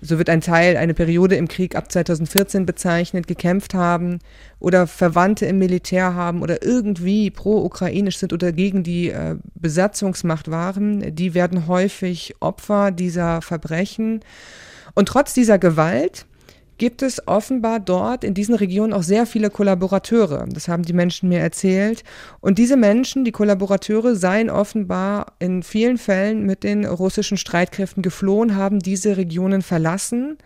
so 0.00 0.18
wird 0.18 0.28
ein 0.28 0.40
Teil, 0.40 0.76
eine 0.76 0.92
Periode 0.92 1.36
im 1.36 1.46
Krieg 1.46 1.76
ab 1.76 1.90
2014 1.90 2.66
bezeichnet, 2.66 3.28
gekämpft 3.28 3.74
haben 3.74 4.18
oder 4.58 4.88
Verwandte 4.88 5.46
im 5.46 5.58
Militär 5.58 6.14
haben 6.14 6.42
oder 6.42 6.64
irgendwie 6.64 7.30
pro-ukrainisch 7.30 8.18
sind 8.18 8.32
oder 8.32 8.50
gegen 8.52 8.82
die 8.82 9.10
äh, 9.10 9.36
Besatzungsmacht 9.54 10.50
waren, 10.50 11.14
die 11.14 11.32
werden 11.32 11.68
häufig 11.68 12.34
Opfer 12.40 12.90
dieser 12.90 13.40
Verbrechen. 13.40 14.20
Und 14.94 15.06
trotz 15.06 15.32
dieser 15.32 15.60
Gewalt 15.60 16.26
gibt 16.78 17.02
es 17.02 17.26
offenbar 17.28 17.80
dort 17.80 18.24
in 18.24 18.34
diesen 18.34 18.54
Regionen 18.54 18.92
auch 18.92 19.02
sehr 19.02 19.26
viele 19.26 19.50
Kollaborateure. 19.50 20.46
Das 20.52 20.68
haben 20.68 20.82
die 20.82 20.92
Menschen 20.92 21.28
mir 21.28 21.40
erzählt. 21.40 22.04
Und 22.40 22.58
diese 22.58 22.76
Menschen, 22.76 23.24
die 23.24 23.32
Kollaborateure, 23.32 24.16
seien 24.16 24.50
offenbar 24.50 25.34
in 25.38 25.62
vielen 25.62 25.98
Fällen 25.98 26.44
mit 26.44 26.64
den 26.64 26.84
russischen 26.84 27.36
Streitkräften 27.36 28.02
geflohen, 28.02 28.56
haben 28.56 28.80
diese 28.80 29.16
Regionen 29.16 29.62
verlassen 29.62 30.38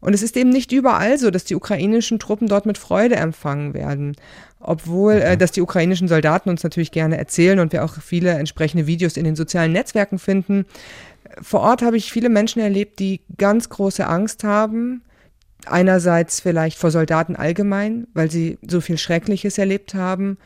Und 0.00 0.14
es 0.14 0.22
ist 0.22 0.36
eben 0.36 0.50
nicht 0.50 0.72
überall 0.72 1.18
so, 1.18 1.30
dass 1.30 1.44
die 1.44 1.54
ukrainischen 1.54 2.18
Truppen 2.18 2.48
dort 2.48 2.66
mit 2.66 2.78
Freude 2.78 3.16
empfangen 3.16 3.72
werden. 3.74 4.16
Obwohl, 4.60 5.14
äh, 5.14 5.34
mhm. 5.34 5.38
dass 5.38 5.52
die 5.52 5.62
ukrainischen 5.62 6.08
Soldaten 6.08 6.50
uns 6.50 6.62
natürlich 6.62 6.90
gerne 6.90 7.18
erzählen 7.18 7.60
und 7.60 7.72
wir 7.72 7.84
auch 7.84 7.94
viele 8.00 8.30
entsprechende 8.30 8.86
Videos 8.86 9.16
in 9.16 9.24
den 9.24 9.36
sozialen 9.36 9.72
Netzwerken 9.72 10.18
finden. 10.18 10.66
Vor 11.40 11.60
Ort 11.60 11.82
habe 11.82 11.96
ich 11.96 12.12
viele 12.12 12.28
Menschen 12.28 12.60
erlebt, 12.60 12.98
die 12.98 13.20
ganz 13.36 13.68
große 13.68 14.06
Angst 14.06 14.44
haben. 14.44 15.02
Einerseits 15.66 16.40
vielleicht 16.40 16.78
vor 16.78 16.90
Soldaten 16.90 17.36
allgemein, 17.36 18.06
weil 18.14 18.30
sie 18.30 18.58
so 18.66 18.80
viel 18.80 18.98
Schreckliches 18.98 19.58
erlebt 19.58 19.94
haben. 19.94 20.38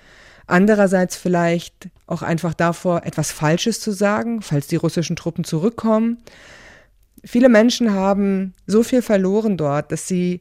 Andererseits 0.47 1.17
vielleicht 1.17 1.89
auch 2.07 2.23
einfach 2.23 2.55
davor, 2.55 3.05
etwas 3.05 3.31
Falsches 3.31 3.81
zu 3.81 3.93
sagen, 3.93 4.43
falls 4.43 4.67
die 4.67 4.77
russischen 4.77 5.17
Truppen 5.17 5.45
zurückkommen. 5.45 6.19
Viele 7.25 7.49
Menschen 7.49 7.93
haben 7.93 8.55
so 8.67 8.83
viel 8.83 9.03
verloren 9.03 9.57
dort, 9.57 9.93
dass 9.93 10.09
sie 10.09 10.41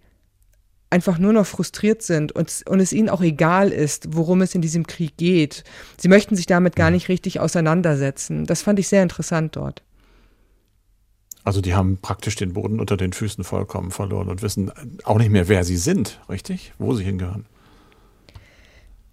einfach 0.89 1.19
nur 1.19 1.33
noch 1.33 1.45
frustriert 1.45 2.01
sind 2.01 2.31
und, 2.31 2.63
und 2.67 2.79
es 2.79 2.93
ihnen 2.93 3.09
auch 3.09 3.21
egal 3.21 3.71
ist, 3.71 4.15
worum 4.15 4.41
es 4.41 4.55
in 4.55 4.61
diesem 4.61 4.87
Krieg 4.87 5.17
geht. 5.17 5.63
Sie 5.97 6.07
möchten 6.07 6.35
sich 6.35 6.47
damit 6.47 6.75
gar 6.75 6.89
nicht 6.89 7.09
richtig 7.09 7.39
auseinandersetzen. 7.39 8.45
Das 8.45 8.63
fand 8.63 8.79
ich 8.79 8.87
sehr 8.87 9.03
interessant 9.03 9.55
dort. 9.55 9.83
Also 11.43 11.61
die 11.61 11.73
haben 11.73 11.97
praktisch 11.97 12.35
den 12.35 12.53
Boden 12.53 12.79
unter 12.79 12.97
den 12.97 13.13
Füßen 13.13 13.43
vollkommen 13.43 13.91
verloren 13.91 14.29
und 14.29 14.41
wissen 14.41 14.71
auch 15.03 15.17
nicht 15.17 15.31
mehr, 15.31 15.47
wer 15.47 15.63
sie 15.63 15.77
sind, 15.77 16.19
richtig? 16.29 16.73
Wo 16.77 16.93
sie 16.93 17.03
hingehören. 17.03 17.45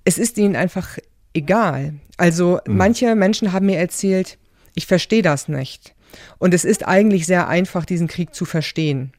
Es 0.05 0.19
ist 0.19 0.37
ihnen 0.39 0.57
einfach 0.57 0.99
egal. 1.35 1.95
Also 2.17 2.61
mhm. 2.67 2.77
manche 2.77 3.15
Menschen 3.15 3.53
haben 3.53 3.67
mir 3.67 3.79
erzählt, 3.79 4.39
ich 4.75 4.87
verstehe 4.87 5.23
das 5.23 5.49
nicht. 5.49 5.95
Und 6.39 6.55
es 6.55 6.65
ist 6.65 6.87
eigentlich 6.87 7.27
sehr 7.27 7.49
einfach, 7.49 7.85
diesen 7.85 8.09
Krieg 8.09 8.35
zu 8.35 8.45
verstehen. 8.45 9.13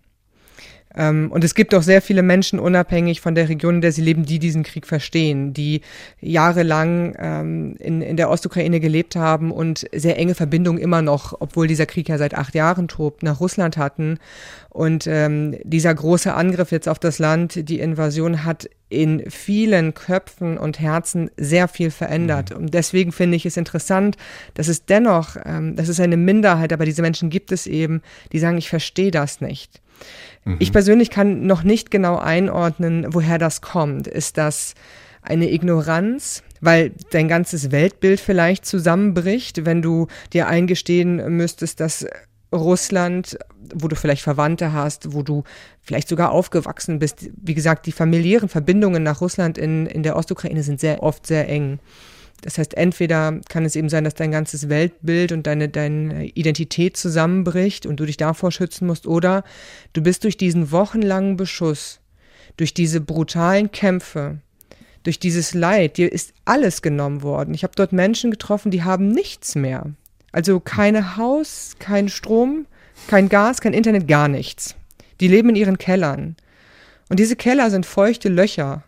Ähm, 0.97 1.31
und 1.31 1.43
es 1.43 1.55
gibt 1.55 1.75
auch 1.75 1.83
sehr 1.83 2.01
viele 2.01 2.23
Menschen, 2.23 2.59
unabhängig 2.59 3.21
von 3.21 3.35
der 3.35 3.47
Region, 3.47 3.75
in 3.75 3.81
der 3.81 3.91
sie 3.91 4.01
leben, 4.01 4.25
die 4.25 4.39
diesen 4.39 4.63
Krieg 4.63 4.87
verstehen, 4.87 5.53
die 5.53 5.81
jahrelang 6.19 7.15
ähm, 7.19 7.75
in, 7.79 8.01
in 8.01 8.17
der 8.17 8.29
Ostukraine 8.29 8.79
gelebt 8.79 9.15
haben 9.15 9.51
und 9.51 9.85
sehr 9.93 10.17
enge 10.17 10.35
Verbindungen 10.35 10.81
immer 10.81 11.01
noch, 11.01 11.35
obwohl 11.39 11.67
dieser 11.67 11.85
Krieg 11.85 12.09
ja 12.09 12.17
seit 12.17 12.33
acht 12.33 12.55
Jahren 12.55 12.87
tobt, 12.87 13.23
nach 13.23 13.39
Russland 13.39 13.77
hatten. 13.77 14.17
Und 14.69 15.07
ähm, 15.07 15.55
dieser 15.63 15.93
große 15.93 16.33
Angriff 16.33 16.71
jetzt 16.71 16.89
auf 16.89 16.99
das 16.99 17.19
Land, 17.19 17.69
die 17.69 17.79
Invasion, 17.79 18.43
hat 18.43 18.69
in 18.89 19.29
vielen 19.29 19.93
Köpfen 19.93 20.57
und 20.57 20.79
Herzen 20.79 21.29
sehr 21.35 21.67
viel 21.67 21.91
verändert. 21.91 22.51
Mhm. 22.51 22.57
Und 22.57 22.73
deswegen 22.73 23.11
finde 23.11 23.35
ich 23.35 23.45
es 23.45 23.57
interessant, 23.57 24.17
dass 24.53 24.67
es 24.67 24.85
dennoch, 24.85 25.35
ähm, 25.45 25.75
das 25.75 25.89
ist 25.89 25.99
eine 25.99 26.17
Minderheit, 26.17 26.73
aber 26.73 26.85
diese 26.85 27.01
Menschen 27.01 27.29
gibt 27.29 27.51
es 27.51 27.67
eben, 27.67 28.01
die 28.31 28.39
sagen, 28.39 28.57
ich 28.57 28.69
verstehe 28.69 29.11
das 29.11 29.41
nicht. 29.41 29.81
Mhm. 30.47 30.55
Ich 30.59 30.71
persönlich 30.71 31.09
kann 31.09 31.45
noch 31.45 31.63
nicht 31.63 31.91
genau 31.91 32.17
einordnen, 32.17 33.07
woher 33.09 33.37
das 33.37 33.61
kommt. 33.61 34.07
Ist 34.07 34.37
das 34.37 34.73
eine 35.21 35.51
Ignoranz, 35.51 36.41
weil 36.61 36.93
dein 37.11 37.27
ganzes 37.27 37.71
Weltbild 37.71 38.19
vielleicht 38.19 38.65
zusammenbricht, 38.65 39.65
wenn 39.65 39.81
du 39.81 40.07
dir 40.31 40.47
eingestehen 40.47 41.35
müsstest, 41.35 41.81
dass 41.81 42.05
Russland, 42.53 43.37
wo 43.75 43.89
du 43.89 43.97
vielleicht 43.97 44.21
Verwandte 44.21 44.71
hast, 44.71 45.13
wo 45.13 45.21
du 45.21 45.43
vielleicht 45.81 46.07
sogar 46.07 46.31
aufgewachsen 46.31 46.99
bist. 46.99 47.29
Wie 47.35 47.53
gesagt, 47.53 47.85
die 47.85 47.91
familiären 47.91 48.47
Verbindungen 48.47 49.03
nach 49.03 49.19
Russland 49.19 49.57
in, 49.57 49.85
in 49.85 50.01
der 50.01 50.15
Ostukraine 50.15 50.63
sind 50.63 50.79
sehr 50.79 51.03
oft 51.03 51.27
sehr 51.27 51.49
eng. 51.49 51.79
Das 52.41 52.57
heißt, 52.57 52.75
entweder 52.75 53.39
kann 53.49 53.65
es 53.65 53.75
eben 53.75 53.89
sein, 53.89 54.03
dass 54.03 54.13
dein 54.13 54.31
ganzes 54.31 54.69
Weltbild 54.69 55.31
und 55.31 55.47
deine, 55.47 55.69
deine 55.69 56.27
Identität 56.27 56.95
zusammenbricht 56.95 57.85
und 57.85 57.99
du 57.99 58.05
dich 58.05 58.17
davor 58.17 58.51
schützen 58.51 58.87
musst, 58.87 59.07
oder 59.07 59.43
du 59.93 60.01
bist 60.01 60.23
durch 60.23 60.37
diesen 60.37 60.71
wochenlangen 60.71 61.35
Beschuss, 61.35 61.99
durch 62.55 62.73
diese 62.73 63.01
brutalen 63.01 63.71
Kämpfe, 63.71 64.37
durch 65.03 65.19
dieses 65.19 65.53
Leid, 65.53 65.97
dir 65.97 66.11
ist 66.11 66.33
alles 66.45 66.81
genommen 66.81 67.21
worden. 67.23 67.53
Ich 67.53 67.63
habe 67.63 67.73
dort 67.75 67.93
Menschen 67.93 68.29
getroffen, 68.29 68.71
die 68.71 68.83
haben 68.83 69.09
nichts 69.09 69.55
mehr. 69.55 69.91
Also 70.31 70.59
keine 70.59 71.17
Haus, 71.17 71.75
kein 71.79 72.09
Strom, 72.09 72.67
kein 73.07 73.29
Gas, 73.29 73.61
kein 73.61 73.73
Internet, 73.73 74.07
gar 74.07 74.27
nichts. 74.27 74.75
Die 75.19 75.27
leben 75.27 75.49
in 75.49 75.55
ihren 75.55 75.77
Kellern. 75.77 76.35
Und 77.09 77.19
diese 77.19 77.35
Keller 77.35 77.69
sind 77.69 77.85
feuchte 77.85 78.29
Löcher. 78.29 78.83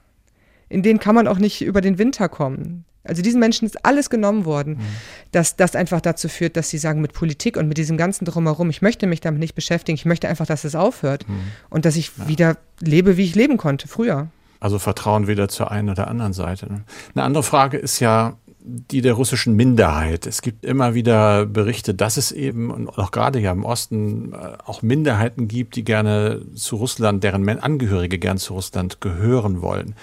In 0.67 0.83
denen 0.83 0.99
kann 0.99 1.15
man 1.15 1.27
auch 1.27 1.39
nicht 1.39 1.61
über 1.61 1.81
den 1.81 1.97
Winter 1.97 2.29
kommen. 2.29 2.85
Also 3.09 3.21
diesen 3.21 3.39
Menschen 3.39 3.65
ist 3.65 3.85
alles 3.85 4.09
genommen 4.09 4.45
worden, 4.45 4.75
mhm. 4.75 4.85
dass 5.31 5.55
das 5.55 5.75
einfach 5.75 6.01
dazu 6.01 6.29
führt, 6.29 6.55
dass 6.55 6.69
sie 6.69 6.77
sagen, 6.77 7.01
mit 7.01 7.13
Politik 7.13 7.57
und 7.57 7.67
mit 7.67 7.77
diesem 7.77 7.97
ganzen 7.97 8.25
Drumherum, 8.25 8.69
ich 8.69 8.81
möchte 8.81 9.07
mich 9.07 9.19
damit 9.21 9.39
nicht 9.39 9.55
beschäftigen, 9.55 9.95
ich 9.95 10.05
möchte 10.05 10.29
einfach, 10.29 10.45
dass 10.45 10.63
es 10.63 10.75
aufhört 10.75 11.27
mhm. 11.27 11.41
und 11.69 11.85
dass 11.85 11.95
ich 11.95 12.11
ja. 12.17 12.27
wieder 12.27 12.57
lebe, 12.79 13.17
wie 13.17 13.25
ich 13.25 13.35
leben 13.35 13.57
konnte 13.57 13.87
früher. 13.87 14.27
Also 14.59 14.77
Vertrauen 14.77 15.27
wieder 15.27 15.47
zur 15.47 15.71
einen 15.71 15.89
oder 15.89 16.07
anderen 16.07 16.33
Seite. 16.33 16.71
Ne? 16.71 16.83
Eine 17.15 17.23
andere 17.23 17.43
Frage 17.43 17.77
ist 17.77 17.99
ja 17.99 18.37
die 18.61 19.01
der 19.01 19.13
russischen 19.13 19.55
Minderheit. 19.55 20.27
Es 20.27 20.41
gibt 20.41 20.65
immer 20.65 20.93
wieder 20.93 21.45
Berichte, 21.45 21.93
dass 21.93 22.17
es 22.17 22.31
eben 22.31 22.71
und 22.71 22.89
auch 22.89 23.11
gerade 23.11 23.39
ja 23.39 23.51
im 23.51 23.63
Osten 23.63 24.33
äh, 24.33 24.57
auch 24.65 24.81
Minderheiten 24.81 25.47
gibt, 25.47 25.75
die 25.75 25.83
gerne 25.83 26.41
zu 26.55 26.75
Russland, 26.75 27.23
deren 27.23 27.47
Angehörige 27.47 28.19
gern 28.19 28.37
zu 28.37 28.53
Russland 28.53 29.01
gehören 29.01 29.61
wollen. 29.61 29.95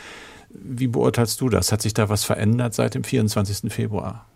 Wie 0.62 0.88
beurteilst 0.88 1.40
du 1.40 1.48
das? 1.48 1.72
Hat 1.72 1.82
sich 1.82 1.94
da 1.94 2.08
was 2.08 2.24
verändert 2.24 2.74
seit 2.74 2.94
dem 2.94 3.04
24. 3.04 3.72
Februar? 3.72 4.26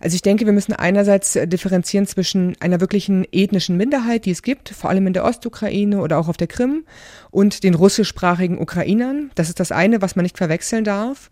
Also 0.00 0.14
ich 0.14 0.22
denke, 0.22 0.46
wir 0.46 0.54
müssen 0.54 0.72
einerseits 0.72 1.38
differenzieren 1.44 2.06
zwischen 2.06 2.56
einer 2.60 2.80
wirklichen 2.80 3.26
ethnischen 3.32 3.76
Minderheit, 3.76 4.24
die 4.24 4.30
es 4.30 4.42
gibt, 4.42 4.70
vor 4.70 4.88
allem 4.88 5.06
in 5.06 5.12
der 5.12 5.24
Ostukraine 5.24 6.00
oder 6.00 6.18
auch 6.18 6.28
auf 6.28 6.38
der 6.38 6.46
Krim, 6.46 6.84
und 7.30 7.62
den 7.62 7.74
russischsprachigen 7.74 8.58
Ukrainern. 8.58 9.30
Das 9.34 9.48
ist 9.48 9.60
das 9.60 9.72
eine, 9.72 10.00
was 10.00 10.16
man 10.16 10.22
nicht 10.24 10.38
verwechseln 10.38 10.84
darf. 10.84 11.30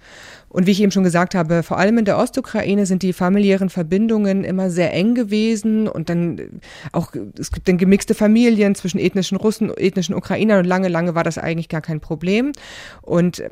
Und 0.50 0.66
wie 0.66 0.70
ich 0.70 0.82
eben 0.82 0.92
schon 0.92 1.02
gesagt 1.02 1.34
habe, 1.34 1.62
vor 1.62 1.78
allem 1.78 1.98
in 1.98 2.04
der 2.04 2.18
Ostukraine 2.18 2.86
sind 2.86 3.02
die 3.02 3.12
familiären 3.12 3.70
Verbindungen 3.70 4.44
immer 4.44 4.70
sehr 4.70 4.92
eng 4.92 5.14
gewesen 5.14 5.88
und 5.88 6.08
dann 6.08 6.60
auch, 6.92 7.12
es 7.38 7.50
gibt 7.50 7.68
dann 7.68 7.78
gemixte 7.78 8.14
Familien 8.14 8.74
zwischen 8.74 8.98
ethnischen 8.98 9.36
Russen, 9.36 9.70
ethnischen 9.76 10.14
Ukrainern 10.14 10.60
und 10.60 10.66
lange, 10.66 10.88
lange 10.88 11.14
war 11.14 11.24
das 11.24 11.38
eigentlich 11.38 11.68
gar 11.68 11.80
kein 11.80 12.00
Problem. 12.00 12.52
Und 13.02 13.42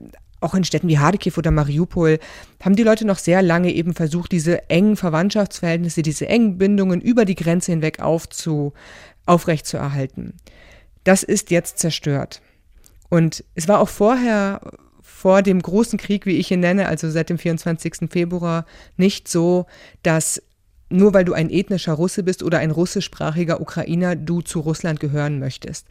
auch 0.41 0.55
in 0.55 0.65
Städten 0.65 0.89
wie 0.89 0.99
Hardekiv 0.99 1.39
oder 1.39 1.51
Mariupol 1.51 2.19
haben 2.63 2.77
die 2.77 2.83
Leute 2.83 3.07
noch 3.07 3.19
sehr 3.19 3.43
lange 3.43 3.73
eben 3.73 3.95
versucht, 3.95 4.33
diese 4.33 4.69
engen 4.69 4.97
Verwandtschaftsverhältnisse, 4.97 6.03
diese 6.03 6.29
engen 6.29 6.59
Bindungen 6.59 7.01
über 7.01 7.25
die 7.25 7.35
Grenze 7.35 7.73
hinweg 7.73 8.01
aufzu, 8.01 8.73
aufrechtzuerhalten. 9.25 10.35
Das 11.05 11.23
ist 11.23 11.51
jetzt 11.51 11.79
zerstört. 11.79 12.43
Und 13.09 13.45
es 13.55 13.69
war 13.69 13.81
auch 13.81 13.89
vorher, 13.89 14.61
vor 15.03 15.43
dem 15.43 15.63
großen 15.63 15.99
Krieg, 15.99 16.27
wie 16.27 16.37
ich 16.37 16.51
ihn 16.51 16.61
nenne, 16.61 16.89
also 16.89 17.09
seit 17.11 17.31
dem 17.31 17.39
24. 17.39 18.11
Februar, 18.11 18.67
nicht 18.97 19.29
so, 19.29 19.67
dass 20.03 20.43
nur 20.89 21.15
weil 21.15 21.25
du 21.25 21.33
ein 21.33 21.51
ethnischer 21.51 21.95
Russe 21.95 22.23
bist 22.23 22.43
oder 22.43 22.59
ein 22.59 22.71
russischsprachiger 22.71 23.61
Ukrainer, 23.61 24.15
du 24.15 24.41
zu 24.41 24.61
Russland 24.61 25.01
gehören 25.01 25.39
möchtest. 25.39 25.87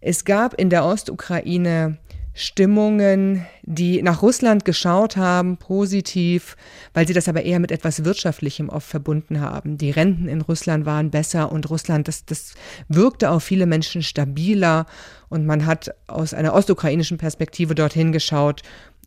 Es 0.00 0.24
gab 0.24 0.54
in 0.54 0.68
der 0.68 0.84
Ostukraine 0.84 1.98
Stimmungen, 2.38 3.46
die 3.62 4.02
nach 4.02 4.20
Russland 4.20 4.66
geschaut 4.66 5.16
haben, 5.16 5.56
positiv, 5.56 6.54
weil 6.92 7.06
sie 7.06 7.14
das 7.14 7.28
aber 7.28 7.44
eher 7.44 7.60
mit 7.60 7.72
etwas 7.72 8.04
Wirtschaftlichem 8.04 8.68
oft 8.68 8.86
verbunden 8.86 9.40
haben. 9.40 9.78
Die 9.78 9.90
Renten 9.90 10.28
in 10.28 10.42
Russland 10.42 10.84
waren 10.84 11.10
besser 11.10 11.50
und 11.50 11.70
Russland, 11.70 12.08
das, 12.08 12.26
das 12.26 12.52
wirkte 12.88 13.30
auf 13.30 13.42
viele 13.42 13.64
Menschen 13.64 14.02
stabiler 14.02 14.84
und 15.30 15.46
man 15.46 15.64
hat 15.64 15.94
aus 16.08 16.34
einer 16.34 16.52
ostukrainischen 16.52 17.16
Perspektive 17.16 17.74
dorthin 17.74 18.12
geschaut 18.12 18.60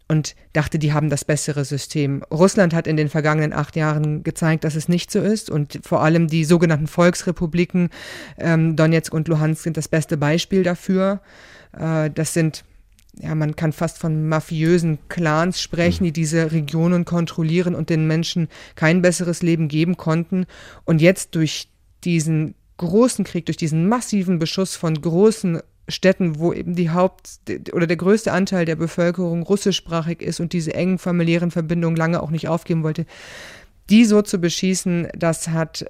und 0.08 0.36
dachte, 0.54 0.80
die 0.80 0.92
haben 0.92 1.12
das 1.12 1.24
bessere 1.24 1.66
System. 1.66 2.24
Russland 2.32 2.74
hat 2.74 2.88
in 2.88 2.98
den 2.98 3.10
vergangenen 3.10 3.54
acht 3.54 3.76
Jahren 3.76 4.24
gezeigt, 4.24 4.64
dass 4.64 4.74
es 4.74 4.90
nicht 4.90 5.12
so 5.12 5.20
ist 5.20 5.52
und 5.52 5.82
vor 5.84 6.02
allem 6.02 6.28
die 6.28 6.46
sogenannten 6.46 6.88
Volksrepubliken 6.88 7.90
ähm, 8.40 8.76
Donetsk 8.76 9.14
und 9.14 9.28
Luhansk 9.28 9.62
sind 9.62 9.78
das 9.78 9.88
beste 9.88 10.18
Beispiel 10.18 10.64
dafür. 10.64 11.22
Äh, 11.78 12.10
das 12.10 12.34
sind 12.34 12.64
ja, 13.18 13.36
man 13.36 13.56
kann 13.56 13.74
fast 13.74 13.98
von 13.98 14.28
mafiösen 14.28 15.00
Clans 15.10 15.62
sprechen, 15.62 16.04
die 16.04 16.14
diese 16.14 16.52
Regionen 16.52 17.06
kontrollieren 17.06 17.76
und 17.76 17.90
den 17.90 18.08
Menschen 18.08 18.48
kein 18.76 19.02
besseres 19.02 19.42
Leben 19.42 19.68
geben 19.68 19.98
konnten. 19.98 20.46
Und 20.86 21.02
jetzt 21.02 21.36
durch 21.36 21.70
diesen 22.04 22.56
großen 22.78 23.26
Krieg, 23.26 23.46
durch 23.46 23.58
diesen 23.58 23.90
massiven 23.90 24.40
Beschuss 24.40 24.76
von 24.76 25.00
großen 25.02 25.60
Städten, 25.90 26.40
wo 26.40 26.54
eben 26.54 26.76
die 26.76 26.92
Haupt- 26.92 27.40
oder 27.74 27.88
der 27.88 27.98
größte 27.98 28.32
Anteil 28.32 28.66
der 28.66 28.76
Bevölkerung 28.76 29.44
russischsprachig 29.44 30.22
ist 30.22 30.40
und 30.40 30.54
diese 30.54 30.74
engen 30.74 31.00
familiären 31.00 31.52
Verbindungen 31.52 31.98
lange 31.98 32.22
auch 32.22 32.30
nicht 32.30 32.48
aufgeben 32.48 32.84
wollte, 32.84 33.06
die 33.90 34.06
so 34.06 34.22
zu 34.22 34.38
beschießen, 34.38 35.08
das 35.18 35.50
hat 35.50 35.86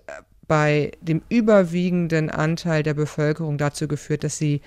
bei 0.47 0.91
dem 1.01 1.21
überwiegenden 1.29 2.29
Anteil 2.29 2.81
der 2.81 2.93
Bevölkerung 2.95 3.57
dazu 3.57 3.87
geführt, 3.87 4.23
dass 4.23 4.37
sie 4.37 4.61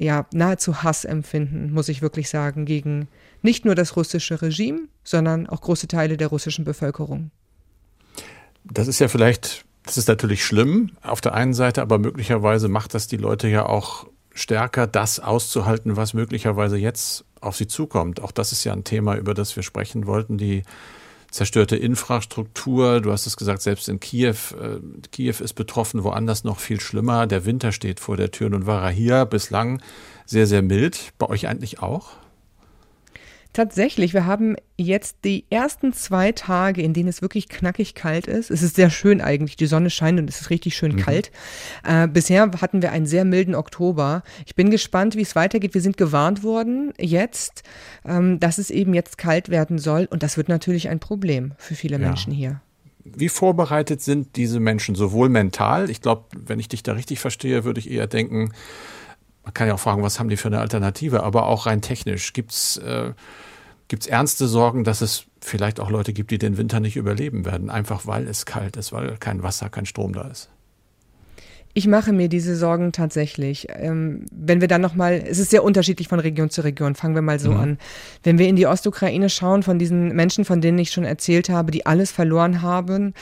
ja, 0.00 0.26
nahezu 0.32 0.82
Hass 0.82 1.04
empfinden, 1.04 1.72
muss 1.72 1.90
ich 1.90 2.00
wirklich 2.00 2.30
sagen, 2.30 2.64
gegen 2.64 3.06
nicht 3.42 3.66
nur 3.66 3.74
das 3.74 3.96
russische 3.96 4.40
Regime, 4.40 4.88
sondern 5.04 5.46
auch 5.46 5.60
große 5.60 5.88
Teile 5.88 6.16
der 6.16 6.28
russischen 6.28 6.64
Bevölkerung. 6.64 7.30
Das 8.64 8.88
ist 8.88 8.98
ja 8.98 9.08
vielleicht 9.08 9.64
Das 9.84 9.98
ist 9.98 10.08
natürlich 10.08 10.44
schlimm 10.44 10.90
auf 11.02 11.20
der 11.20 11.34
einen 11.34 11.54
Seite, 11.54 11.82
aber 11.82 11.98
möglicherweise 11.98 12.68
macht 12.68 12.94
das 12.94 13.08
die 13.08 13.16
Leute 13.16 13.48
ja 13.48 13.66
auch 13.66 14.06
stärker, 14.34 14.86
das 14.86 15.20
auszuhalten, 15.20 15.96
was 15.96 16.14
möglicherweise 16.14 16.76
jetzt 16.76 17.24
auf 17.40 17.56
sie 17.56 17.66
zukommt. 17.66 18.20
Auch 18.20 18.32
das 18.32 18.52
ist 18.52 18.64
ja 18.64 18.72
ein 18.72 18.84
Thema, 18.84 19.16
über 19.16 19.34
das 19.34 19.54
wir 19.56 19.62
sprechen 19.62 20.06
wollten, 20.06 20.38
die 20.38 20.62
zerstörte 21.30 21.76
Infrastruktur. 21.76 23.00
Du 23.00 23.12
hast 23.12 23.26
es 23.26 23.36
gesagt, 23.36 23.62
selbst 23.62 23.88
in 23.88 24.00
Kiew. 24.00 24.34
Äh, 24.60 24.80
Kiew 25.12 25.36
ist 25.40 25.54
betroffen, 25.54 26.04
woanders 26.04 26.44
noch 26.44 26.58
viel 26.58 26.80
schlimmer. 26.80 27.26
Der 27.26 27.44
Winter 27.44 27.72
steht 27.72 28.00
vor 28.00 28.16
der 28.16 28.30
Tür. 28.30 28.50
Nun 28.50 28.66
war 28.66 28.82
er 28.82 28.90
hier 28.90 29.24
bislang 29.24 29.82
sehr, 30.26 30.46
sehr 30.46 30.62
mild. 30.62 31.12
Bei 31.18 31.28
euch 31.28 31.48
eigentlich 31.48 31.80
auch? 31.80 32.10
Tatsächlich, 33.52 34.14
wir 34.14 34.26
haben 34.26 34.54
jetzt 34.76 35.18
die 35.24 35.44
ersten 35.50 35.92
zwei 35.92 36.30
Tage, 36.30 36.82
in 36.82 36.92
denen 36.92 37.08
es 37.08 37.20
wirklich 37.20 37.48
knackig 37.48 37.94
kalt 37.94 38.28
ist. 38.28 38.50
Es 38.50 38.62
ist 38.62 38.76
sehr 38.76 38.90
schön 38.90 39.20
eigentlich, 39.20 39.56
die 39.56 39.66
Sonne 39.66 39.90
scheint 39.90 40.20
und 40.20 40.30
es 40.30 40.40
ist 40.40 40.50
richtig 40.50 40.76
schön 40.76 40.92
mhm. 40.92 41.00
kalt. 41.00 41.32
Äh, 41.84 42.06
bisher 42.06 42.48
hatten 42.60 42.80
wir 42.80 42.92
einen 42.92 43.06
sehr 43.06 43.24
milden 43.24 43.56
Oktober. 43.56 44.22
Ich 44.46 44.54
bin 44.54 44.70
gespannt, 44.70 45.16
wie 45.16 45.22
es 45.22 45.34
weitergeht. 45.34 45.74
Wir 45.74 45.80
sind 45.80 45.96
gewarnt 45.96 46.44
worden 46.44 46.92
jetzt, 46.98 47.64
ähm, 48.04 48.38
dass 48.38 48.58
es 48.58 48.70
eben 48.70 48.94
jetzt 48.94 49.18
kalt 49.18 49.48
werden 49.48 49.78
soll 49.78 50.06
und 50.10 50.22
das 50.22 50.36
wird 50.36 50.48
natürlich 50.48 50.88
ein 50.88 51.00
Problem 51.00 51.52
für 51.58 51.74
viele 51.74 51.98
ja. 51.98 52.06
Menschen 52.06 52.32
hier. 52.32 52.60
Wie 53.04 53.28
vorbereitet 53.28 54.00
sind 54.02 54.36
diese 54.36 54.60
Menschen 54.60 54.94
sowohl 54.94 55.28
mental? 55.28 55.90
Ich 55.90 56.02
glaube, 56.02 56.24
wenn 56.36 56.60
ich 56.60 56.68
dich 56.68 56.82
da 56.82 56.92
richtig 56.92 57.18
verstehe, 57.18 57.64
würde 57.64 57.80
ich 57.80 57.90
eher 57.90 58.06
denken, 58.06 58.52
man 59.50 59.54
kann 59.54 59.66
ja 59.66 59.74
auch 59.74 59.80
fragen, 59.80 60.04
was 60.04 60.20
haben 60.20 60.28
die 60.28 60.36
für 60.36 60.46
eine 60.46 60.60
Alternative, 60.60 61.24
aber 61.24 61.46
auch 61.46 61.66
rein 61.66 61.82
technisch. 61.82 62.32
Gibt 62.32 62.52
es 62.52 62.76
äh, 62.76 63.12
ernste 64.08 64.46
Sorgen, 64.46 64.84
dass 64.84 65.00
es 65.00 65.24
vielleicht 65.40 65.80
auch 65.80 65.90
Leute 65.90 66.12
gibt, 66.12 66.30
die 66.30 66.38
den 66.38 66.56
Winter 66.56 66.78
nicht 66.78 66.94
überleben 66.94 67.44
werden, 67.44 67.68
einfach 67.68 68.06
weil 68.06 68.28
es 68.28 68.46
kalt 68.46 68.76
ist, 68.76 68.92
weil 68.92 69.16
kein 69.18 69.42
Wasser, 69.42 69.68
kein 69.68 69.86
Strom 69.86 70.12
da 70.12 70.28
ist? 70.28 70.50
Ich 71.74 71.88
mache 71.88 72.12
mir 72.12 72.28
diese 72.28 72.54
Sorgen 72.54 72.92
tatsächlich. 72.92 73.66
Ähm, 73.70 74.26
wenn 74.30 74.60
wir 74.60 74.68
dann 74.68 74.82
nochmal, 74.82 75.20
es 75.26 75.40
ist 75.40 75.50
sehr 75.50 75.64
unterschiedlich 75.64 76.06
von 76.06 76.20
Region 76.20 76.48
zu 76.48 76.62
Region, 76.62 76.94
fangen 76.94 77.16
wir 77.16 77.22
mal 77.22 77.40
so 77.40 77.50
mhm. 77.50 77.60
an. 77.60 77.78
Wenn 78.22 78.38
wir 78.38 78.46
in 78.46 78.54
die 78.54 78.68
Ostukraine 78.68 79.28
schauen, 79.30 79.64
von 79.64 79.80
diesen 79.80 80.14
Menschen, 80.14 80.44
von 80.44 80.60
denen 80.60 80.78
ich 80.78 80.92
schon 80.92 81.04
erzählt 81.04 81.48
habe, 81.48 81.72
die 81.72 81.86
alles 81.86 82.12
verloren 82.12 82.62
haben, 82.62 83.14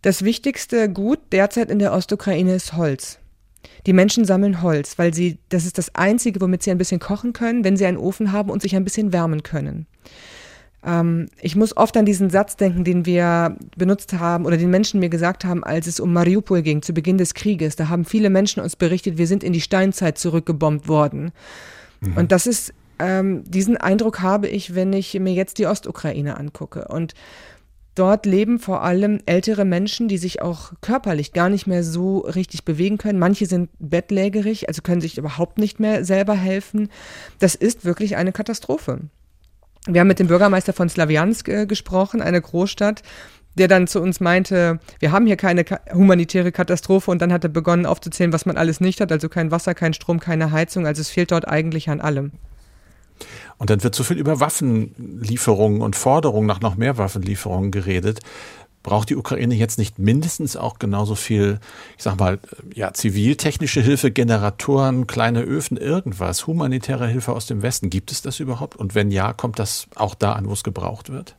das 0.00 0.24
wichtigste 0.24 0.88
Gut 0.88 1.18
derzeit 1.30 1.70
in 1.70 1.78
der 1.78 1.92
Ostukraine 1.92 2.54
ist 2.54 2.72
Holz. 2.72 3.18
Die 3.86 3.92
Menschen 3.92 4.24
sammeln 4.24 4.62
Holz, 4.62 4.98
weil 4.98 5.12
sie, 5.14 5.38
das 5.48 5.66
ist 5.66 5.78
das 5.78 5.94
Einzige, 5.94 6.40
womit 6.40 6.62
sie 6.62 6.70
ein 6.70 6.78
bisschen 6.78 7.00
kochen 7.00 7.32
können, 7.32 7.64
wenn 7.64 7.76
sie 7.76 7.86
einen 7.86 7.98
Ofen 7.98 8.32
haben 8.32 8.50
und 8.50 8.62
sich 8.62 8.76
ein 8.76 8.84
bisschen 8.84 9.12
wärmen 9.12 9.42
können. 9.42 9.86
Ähm, 10.84 11.28
ich 11.40 11.56
muss 11.56 11.76
oft 11.76 11.96
an 11.96 12.04
diesen 12.04 12.30
Satz 12.30 12.56
denken, 12.56 12.84
den 12.84 13.06
wir 13.06 13.56
benutzt 13.76 14.12
haben 14.14 14.44
oder 14.46 14.56
den 14.56 14.70
Menschen 14.70 15.00
mir 15.00 15.08
gesagt 15.08 15.44
haben, 15.44 15.64
als 15.64 15.86
es 15.86 16.00
um 16.00 16.12
Mariupol 16.12 16.62
ging, 16.62 16.82
zu 16.82 16.92
Beginn 16.92 17.18
des 17.18 17.34
Krieges. 17.34 17.76
Da 17.76 17.88
haben 17.88 18.04
viele 18.04 18.30
Menschen 18.30 18.62
uns 18.62 18.76
berichtet, 18.76 19.18
wir 19.18 19.26
sind 19.26 19.42
in 19.42 19.52
die 19.52 19.60
Steinzeit 19.60 20.18
zurückgebombt 20.18 20.88
worden. 20.88 21.32
Mhm. 22.00 22.16
Und 22.16 22.32
das 22.32 22.46
ist, 22.46 22.74
ähm, 22.98 23.44
diesen 23.46 23.76
Eindruck 23.76 24.20
habe 24.20 24.48
ich, 24.48 24.74
wenn 24.74 24.92
ich 24.92 25.18
mir 25.18 25.32
jetzt 25.32 25.58
die 25.58 25.66
Ostukraine 25.66 26.36
angucke. 26.36 26.86
Und 26.88 27.14
Dort 27.94 28.26
leben 28.26 28.58
vor 28.58 28.82
allem 28.82 29.20
ältere 29.26 29.64
Menschen, 29.64 30.08
die 30.08 30.18
sich 30.18 30.42
auch 30.42 30.72
körperlich 30.80 31.32
gar 31.32 31.48
nicht 31.48 31.68
mehr 31.68 31.84
so 31.84 32.18
richtig 32.18 32.64
bewegen 32.64 32.98
können. 32.98 33.20
Manche 33.20 33.46
sind 33.46 33.70
bettlägerig, 33.78 34.66
also 34.68 34.82
können 34.82 35.00
sich 35.00 35.16
überhaupt 35.16 35.58
nicht 35.58 35.78
mehr 35.78 36.04
selber 36.04 36.34
helfen. 36.34 36.88
Das 37.38 37.54
ist 37.54 37.84
wirklich 37.84 38.16
eine 38.16 38.32
Katastrophe. 38.32 38.98
Wir 39.86 40.00
haben 40.00 40.08
mit 40.08 40.18
dem 40.18 40.26
Bürgermeister 40.26 40.72
von 40.72 40.88
Slawiansk 40.88 41.48
äh, 41.48 41.66
gesprochen, 41.66 42.20
eine 42.20 42.40
Großstadt, 42.40 43.02
der 43.54 43.68
dann 43.68 43.86
zu 43.86 44.00
uns 44.00 44.18
meinte, 44.18 44.80
wir 44.98 45.12
haben 45.12 45.26
hier 45.26 45.36
keine 45.36 45.64
humanitäre 45.92 46.52
Katastrophe 46.52 47.10
und 47.10 47.22
dann 47.22 47.32
hat 47.32 47.44
er 47.44 47.50
begonnen 47.50 47.86
aufzuzählen, 47.86 48.32
was 48.32 48.46
man 48.46 48.56
alles 48.56 48.80
nicht 48.80 49.00
hat, 49.00 49.12
also 49.12 49.28
kein 49.28 49.50
Wasser, 49.50 49.74
kein 49.74 49.94
Strom, 49.94 50.20
keine 50.20 50.50
Heizung, 50.50 50.86
also 50.86 51.00
es 51.00 51.10
fehlt 51.10 51.30
dort 51.30 51.46
eigentlich 51.46 51.90
an 51.90 52.00
allem. 52.00 52.32
Und 53.58 53.70
dann 53.70 53.82
wird 53.82 53.94
so 53.94 54.04
viel 54.04 54.18
über 54.18 54.40
Waffenlieferungen 54.40 55.80
und 55.80 55.96
Forderungen 55.96 56.46
nach 56.46 56.60
noch 56.60 56.76
mehr 56.76 56.98
Waffenlieferungen 56.98 57.70
geredet. 57.70 58.20
Braucht 58.82 59.08
die 59.08 59.16
Ukraine 59.16 59.54
jetzt 59.54 59.78
nicht 59.78 59.98
mindestens 59.98 60.56
auch 60.56 60.78
genauso 60.78 61.14
viel, 61.14 61.58
ich 61.96 62.02
sag 62.02 62.18
mal, 62.18 62.38
ja, 62.74 62.92
ziviltechnische 62.92 63.80
Hilfe, 63.80 64.10
Generatoren, 64.10 65.06
kleine 65.06 65.40
Öfen, 65.40 65.78
irgendwas, 65.78 66.46
humanitäre 66.46 67.06
Hilfe 67.08 67.32
aus 67.32 67.46
dem 67.46 67.62
Westen? 67.62 67.88
Gibt 67.88 68.12
es 68.12 68.20
das 68.20 68.40
überhaupt? 68.40 68.76
Und 68.76 68.94
wenn 68.94 69.10
ja, 69.10 69.32
kommt 69.32 69.58
das 69.58 69.86
auch 69.94 70.14
da 70.14 70.32
an, 70.32 70.48
wo 70.48 70.52
es 70.52 70.64
gebraucht 70.64 71.10
wird? 71.10 71.34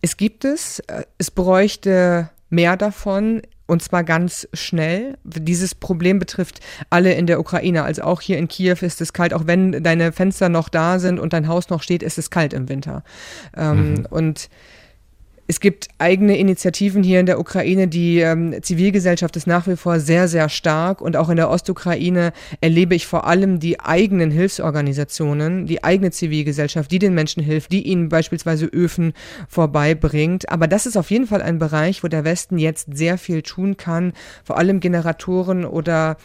Es 0.00 0.16
gibt 0.16 0.44
es. 0.44 0.80
Es 1.18 1.32
bräuchte 1.32 2.30
mehr 2.50 2.76
davon. 2.76 3.42
Und 3.66 3.82
zwar 3.82 4.04
ganz 4.04 4.48
schnell. 4.52 5.18
Dieses 5.24 5.74
Problem 5.74 6.18
betrifft 6.18 6.60
alle 6.88 7.14
in 7.14 7.26
der 7.26 7.40
Ukraine. 7.40 7.82
Also 7.82 8.02
auch 8.02 8.20
hier 8.20 8.38
in 8.38 8.48
Kiew 8.48 8.76
ist 8.80 9.00
es 9.00 9.12
kalt. 9.12 9.34
Auch 9.34 9.46
wenn 9.46 9.82
deine 9.82 10.12
Fenster 10.12 10.48
noch 10.48 10.68
da 10.68 10.98
sind 10.98 11.18
und 11.18 11.32
dein 11.32 11.48
Haus 11.48 11.68
noch 11.68 11.82
steht, 11.82 12.02
ist 12.02 12.16
es 12.16 12.30
kalt 12.30 12.52
im 12.52 12.68
Winter. 12.68 13.02
Ähm, 13.56 13.94
mhm. 13.94 14.06
Und 14.08 14.48
es 15.48 15.60
gibt 15.60 15.88
eigene 15.98 16.36
Initiativen 16.38 17.02
hier 17.02 17.20
in 17.20 17.26
der 17.26 17.38
Ukraine. 17.38 17.86
Die 17.86 18.18
ähm, 18.18 18.60
Zivilgesellschaft 18.62 19.36
ist 19.36 19.46
nach 19.46 19.66
wie 19.68 19.76
vor 19.76 20.00
sehr, 20.00 20.26
sehr 20.26 20.48
stark. 20.48 21.00
Und 21.00 21.16
auch 21.16 21.28
in 21.28 21.36
der 21.36 21.50
Ostukraine 21.50 22.32
erlebe 22.60 22.94
ich 22.94 23.06
vor 23.06 23.26
allem 23.26 23.60
die 23.60 23.78
eigenen 23.78 24.30
Hilfsorganisationen, 24.30 25.66
die 25.66 25.84
eigene 25.84 26.10
Zivilgesellschaft, 26.10 26.90
die 26.90 26.98
den 26.98 27.14
Menschen 27.14 27.42
hilft, 27.42 27.70
die 27.70 27.86
ihnen 27.86 28.08
beispielsweise 28.08 28.66
Öfen 28.66 29.12
vorbeibringt. 29.48 30.48
Aber 30.50 30.66
das 30.66 30.86
ist 30.86 30.96
auf 30.96 31.10
jeden 31.10 31.26
Fall 31.26 31.42
ein 31.42 31.58
Bereich, 31.58 32.02
wo 32.02 32.08
der 32.08 32.24
Westen 32.24 32.58
jetzt 32.58 32.96
sehr 32.96 33.16
viel 33.16 33.42
tun 33.42 33.76
kann. 33.76 34.14
Vor 34.42 34.58
allem 34.58 34.80
Generatoren 34.80 35.64
oder 35.64 36.16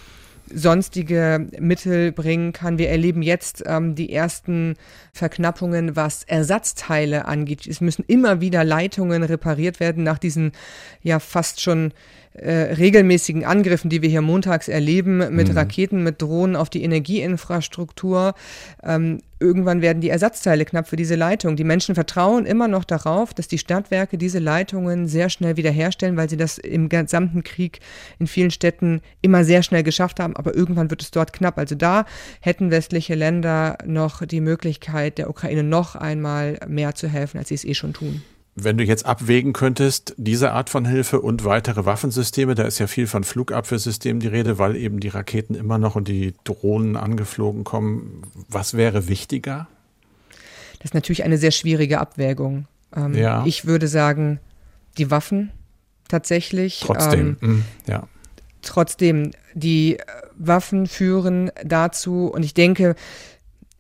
sonstige 0.53 1.47
Mittel 1.59 2.11
bringen 2.11 2.53
kann. 2.53 2.77
Wir 2.77 2.89
erleben 2.89 3.21
jetzt 3.21 3.63
ähm, 3.65 3.95
die 3.95 4.13
ersten 4.13 4.75
Verknappungen, 5.13 5.95
was 5.95 6.23
Ersatzteile 6.23 7.25
angeht. 7.25 7.67
Es 7.67 7.81
müssen 7.81 8.03
immer 8.07 8.41
wieder 8.41 8.63
Leitungen 8.63 9.23
repariert 9.23 9.79
werden 9.79 10.03
nach 10.03 10.17
diesen 10.17 10.51
ja 11.01 11.19
fast 11.19 11.61
schon 11.61 11.93
äh, 12.33 12.73
regelmäßigen 12.75 13.43
Angriffen, 13.43 13.89
die 13.89 14.01
wir 14.01 14.09
hier 14.09 14.21
montags 14.21 14.69
erleben, 14.69 15.17
mit 15.35 15.49
mhm. 15.49 15.57
Raketen, 15.57 16.03
mit 16.03 16.21
Drohnen 16.21 16.55
auf 16.55 16.69
die 16.69 16.81
Energieinfrastruktur. 16.83 18.33
Ähm, 18.83 19.19
irgendwann 19.39 19.81
werden 19.81 20.01
die 20.01 20.09
Ersatzteile 20.09 20.63
knapp 20.63 20.87
für 20.87 20.95
diese 20.95 21.15
Leitung. 21.15 21.57
Die 21.57 21.65
Menschen 21.65 21.93
vertrauen 21.93 22.45
immer 22.45 22.69
noch 22.69 22.85
darauf, 22.85 23.33
dass 23.33 23.49
die 23.49 23.57
Stadtwerke 23.57 24.17
diese 24.17 24.39
Leitungen 24.39 25.07
sehr 25.07 25.29
schnell 25.29 25.57
wiederherstellen, 25.57 26.15
weil 26.15 26.29
sie 26.29 26.37
das 26.37 26.57
im 26.57 26.87
gesamten 26.87 27.43
Krieg 27.43 27.79
in 28.17 28.27
vielen 28.27 28.51
Städten 28.51 29.01
immer 29.21 29.43
sehr 29.43 29.61
schnell 29.61 29.83
geschafft 29.83 30.21
haben. 30.21 30.35
Aber 30.37 30.55
irgendwann 30.55 30.89
wird 30.89 31.01
es 31.01 31.11
dort 31.11 31.33
knapp. 31.33 31.57
Also 31.57 31.75
da 31.75 32.05
hätten 32.39 32.71
westliche 32.71 33.15
Länder 33.15 33.77
noch 33.85 34.25
die 34.25 34.41
Möglichkeit, 34.41 35.17
der 35.17 35.29
Ukraine 35.29 35.63
noch 35.63 35.95
einmal 35.95 36.59
mehr 36.67 36.95
zu 36.95 37.09
helfen, 37.09 37.39
als 37.39 37.49
sie 37.49 37.55
es 37.55 37.65
eh 37.65 37.73
schon 37.73 37.91
tun. 37.91 38.21
Wenn 38.55 38.77
du 38.77 38.83
jetzt 38.83 39.05
abwägen 39.05 39.53
könntest, 39.53 40.13
diese 40.17 40.51
Art 40.51 40.69
von 40.69 40.85
Hilfe 40.85 41.21
und 41.21 41.45
weitere 41.45 41.85
Waffensysteme, 41.85 42.53
da 42.53 42.63
ist 42.63 42.79
ja 42.79 42.87
viel 42.87 43.07
von 43.07 43.23
Flugabwehrsystemen 43.23 44.19
die 44.19 44.27
Rede, 44.27 44.57
weil 44.57 44.75
eben 44.75 44.99
die 44.99 45.07
Raketen 45.07 45.55
immer 45.55 45.77
noch 45.77 45.95
und 45.95 46.09
die 46.09 46.33
Drohnen 46.43 46.97
angeflogen 46.97 47.63
kommen. 47.63 48.23
Was 48.49 48.73
wäre 48.75 49.07
wichtiger? 49.07 49.67
Das 50.79 50.85
ist 50.85 50.93
natürlich 50.93 51.23
eine 51.23 51.37
sehr 51.37 51.51
schwierige 51.51 51.99
Abwägung. 51.99 52.67
Ähm, 52.93 53.13
ja. 53.13 53.45
Ich 53.45 53.65
würde 53.65 53.87
sagen, 53.87 54.39
die 54.97 55.09
Waffen 55.09 55.51
tatsächlich. 56.09 56.81
Trotzdem, 56.85 57.37
ähm, 57.41 57.49
mm, 57.49 57.63
ja. 57.87 58.07
Trotzdem, 58.61 59.31
die 59.53 59.97
Waffen 60.37 60.87
führen 60.87 61.51
dazu, 61.63 62.27
und 62.27 62.43
ich 62.43 62.53
denke, 62.53 62.95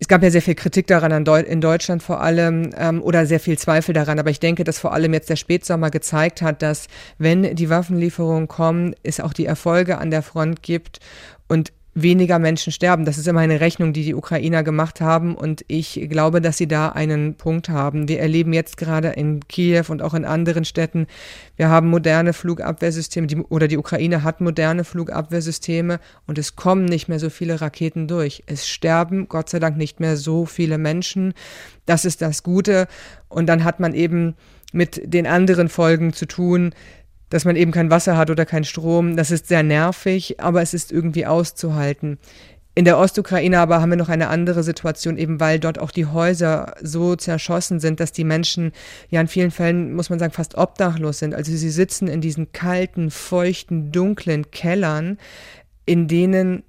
es 0.01 0.07
gab 0.07 0.23
ja 0.23 0.31
sehr 0.31 0.41
viel 0.41 0.55
Kritik 0.55 0.87
daran 0.87 1.11
in 1.11 1.61
Deutschland 1.61 2.01
vor 2.01 2.21
allem 2.21 2.71
ähm, 2.75 3.03
oder 3.03 3.27
sehr 3.27 3.39
viel 3.39 3.59
Zweifel 3.59 3.93
daran, 3.93 4.17
aber 4.17 4.31
ich 4.31 4.39
denke, 4.39 4.63
dass 4.63 4.79
vor 4.79 4.93
allem 4.93 5.13
jetzt 5.13 5.29
der 5.29 5.35
Spätsommer 5.35 5.91
gezeigt 5.91 6.41
hat, 6.41 6.63
dass 6.63 6.87
wenn 7.19 7.55
die 7.55 7.69
Waffenlieferungen 7.69 8.47
kommen, 8.47 8.95
es 9.03 9.19
auch 9.19 9.31
die 9.31 9.45
Erfolge 9.45 9.99
an 9.99 10.09
der 10.09 10.23
Front 10.23 10.63
gibt. 10.63 11.01
Und 11.47 11.71
weniger 11.93 12.39
Menschen 12.39 12.71
sterben. 12.71 13.03
Das 13.03 13.17
ist 13.17 13.27
immer 13.27 13.41
eine 13.41 13.59
Rechnung, 13.59 13.91
die 13.91 14.03
die 14.03 14.15
Ukrainer 14.15 14.63
gemacht 14.63 15.01
haben 15.01 15.35
und 15.35 15.65
ich 15.67 16.07
glaube, 16.09 16.39
dass 16.39 16.57
sie 16.57 16.67
da 16.67 16.89
einen 16.89 17.35
Punkt 17.35 17.67
haben. 17.67 18.07
Wir 18.07 18.21
erleben 18.21 18.53
jetzt 18.53 18.77
gerade 18.77 19.09
in 19.09 19.45
Kiew 19.47 19.85
und 19.89 20.01
auch 20.01 20.13
in 20.13 20.23
anderen 20.23 20.63
Städten, 20.63 21.07
wir 21.57 21.67
haben 21.67 21.89
moderne 21.89 22.31
Flugabwehrsysteme 22.33 23.27
die, 23.27 23.37
oder 23.37 23.67
die 23.67 23.77
Ukraine 23.77 24.23
hat 24.23 24.39
moderne 24.39 24.85
Flugabwehrsysteme 24.85 25.99
und 26.27 26.37
es 26.37 26.55
kommen 26.55 26.85
nicht 26.85 27.09
mehr 27.09 27.19
so 27.19 27.29
viele 27.29 27.59
Raketen 27.59 28.07
durch. 28.07 28.43
Es 28.45 28.67
sterben 28.67 29.27
Gott 29.27 29.49
sei 29.49 29.59
Dank 29.59 29.75
nicht 29.75 29.99
mehr 29.99 30.15
so 30.15 30.45
viele 30.45 30.77
Menschen. 30.77 31.33
Das 31.85 32.05
ist 32.05 32.21
das 32.21 32.43
Gute 32.43 32.87
und 33.27 33.47
dann 33.47 33.65
hat 33.65 33.81
man 33.81 33.93
eben 33.93 34.35
mit 34.71 35.01
den 35.03 35.27
anderen 35.27 35.67
Folgen 35.67 36.13
zu 36.13 36.25
tun, 36.25 36.73
dass 37.31 37.45
man 37.45 37.55
eben 37.55 37.71
kein 37.71 37.89
Wasser 37.89 38.17
hat 38.17 38.29
oder 38.29 38.45
keinen 38.45 38.65
Strom. 38.65 39.15
Das 39.15 39.31
ist 39.31 39.47
sehr 39.47 39.63
nervig, 39.63 40.39
aber 40.39 40.61
es 40.61 40.75
ist 40.75 40.91
irgendwie 40.91 41.25
auszuhalten. 41.25 42.19
In 42.75 42.85
der 42.85 42.97
Ostukraine 42.97 43.59
aber 43.59 43.81
haben 43.81 43.89
wir 43.89 43.97
noch 43.97 44.09
eine 44.09 44.27
andere 44.27 44.63
Situation, 44.63 45.17
eben 45.17 45.39
weil 45.39 45.59
dort 45.59 45.79
auch 45.79 45.91
die 45.91 46.05
Häuser 46.05 46.75
so 46.81 47.15
zerschossen 47.15 47.79
sind, 47.79 47.99
dass 47.99 48.11
die 48.11 48.23
Menschen 48.23 48.71
ja 49.09 49.19
in 49.19 49.27
vielen 49.27 49.51
Fällen, 49.51 49.93
muss 49.93 50.09
man 50.09 50.19
sagen, 50.19 50.33
fast 50.33 50.55
obdachlos 50.55 51.19
sind. 51.19 51.33
Also 51.33 51.51
sie 51.51 51.69
sitzen 51.69 52.07
in 52.07 52.21
diesen 52.21 52.51
kalten, 52.51 53.11
feuchten, 53.11 53.91
dunklen 53.91 54.51
Kellern, 54.51 55.17
in 55.85 56.07
denen 56.07 56.63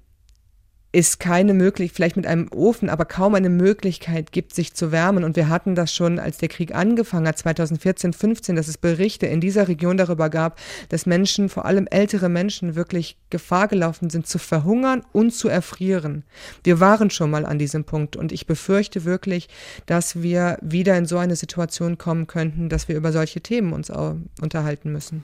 es 0.95 1.17
keine 1.17 1.55
Möglichkeit, 1.55 1.95
vielleicht 1.95 2.15
mit 2.15 2.27
einem 2.27 2.49
Ofen, 2.53 2.87
aber 2.87 3.05
kaum 3.05 3.33
eine 3.33 3.49
Möglichkeit 3.49 4.31
gibt, 4.31 4.53
sich 4.53 4.75
zu 4.75 4.91
wärmen. 4.91 5.23
Und 5.23 5.35
wir 5.35 5.49
hatten 5.49 5.73
das 5.73 5.93
schon, 5.93 6.19
als 6.19 6.37
der 6.37 6.49
Krieg 6.49 6.75
angefangen 6.75 7.27
hat, 7.27 7.39
2014, 7.39 8.13
15, 8.13 8.55
dass 8.55 8.67
es 8.67 8.77
Berichte 8.77 9.25
in 9.25 9.41
dieser 9.41 9.67
Region 9.67 9.97
darüber 9.97 10.29
gab, 10.29 10.59
dass 10.89 11.07
Menschen, 11.07 11.49
vor 11.49 11.65
allem 11.65 11.87
ältere 11.89 12.29
Menschen, 12.29 12.75
wirklich 12.75 13.17
Gefahr 13.31 13.67
gelaufen 13.67 14.11
sind, 14.11 14.27
zu 14.27 14.37
verhungern 14.37 15.01
und 15.11 15.31
zu 15.31 15.49
erfrieren. 15.49 16.23
Wir 16.63 16.79
waren 16.79 17.09
schon 17.09 17.31
mal 17.31 17.47
an 17.47 17.57
diesem 17.57 17.85
Punkt 17.85 18.15
und 18.15 18.31
ich 18.31 18.45
befürchte 18.45 19.03
wirklich, 19.03 19.49
dass 19.87 20.21
wir 20.21 20.59
wieder 20.61 20.95
in 20.95 21.07
so 21.07 21.17
eine 21.17 21.35
Situation 21.35 21.97
kommen 21.97 22.27
könnten, 22.27 22.69
dass 22.69 22.87
wir 22.87 22.95
über 22.95 23.11
solche 23.11 23.41
Themen 23.41 23.73
uns 23.73 23.91
unterhalten 24.39 24.91
müssen. 24.91 25.23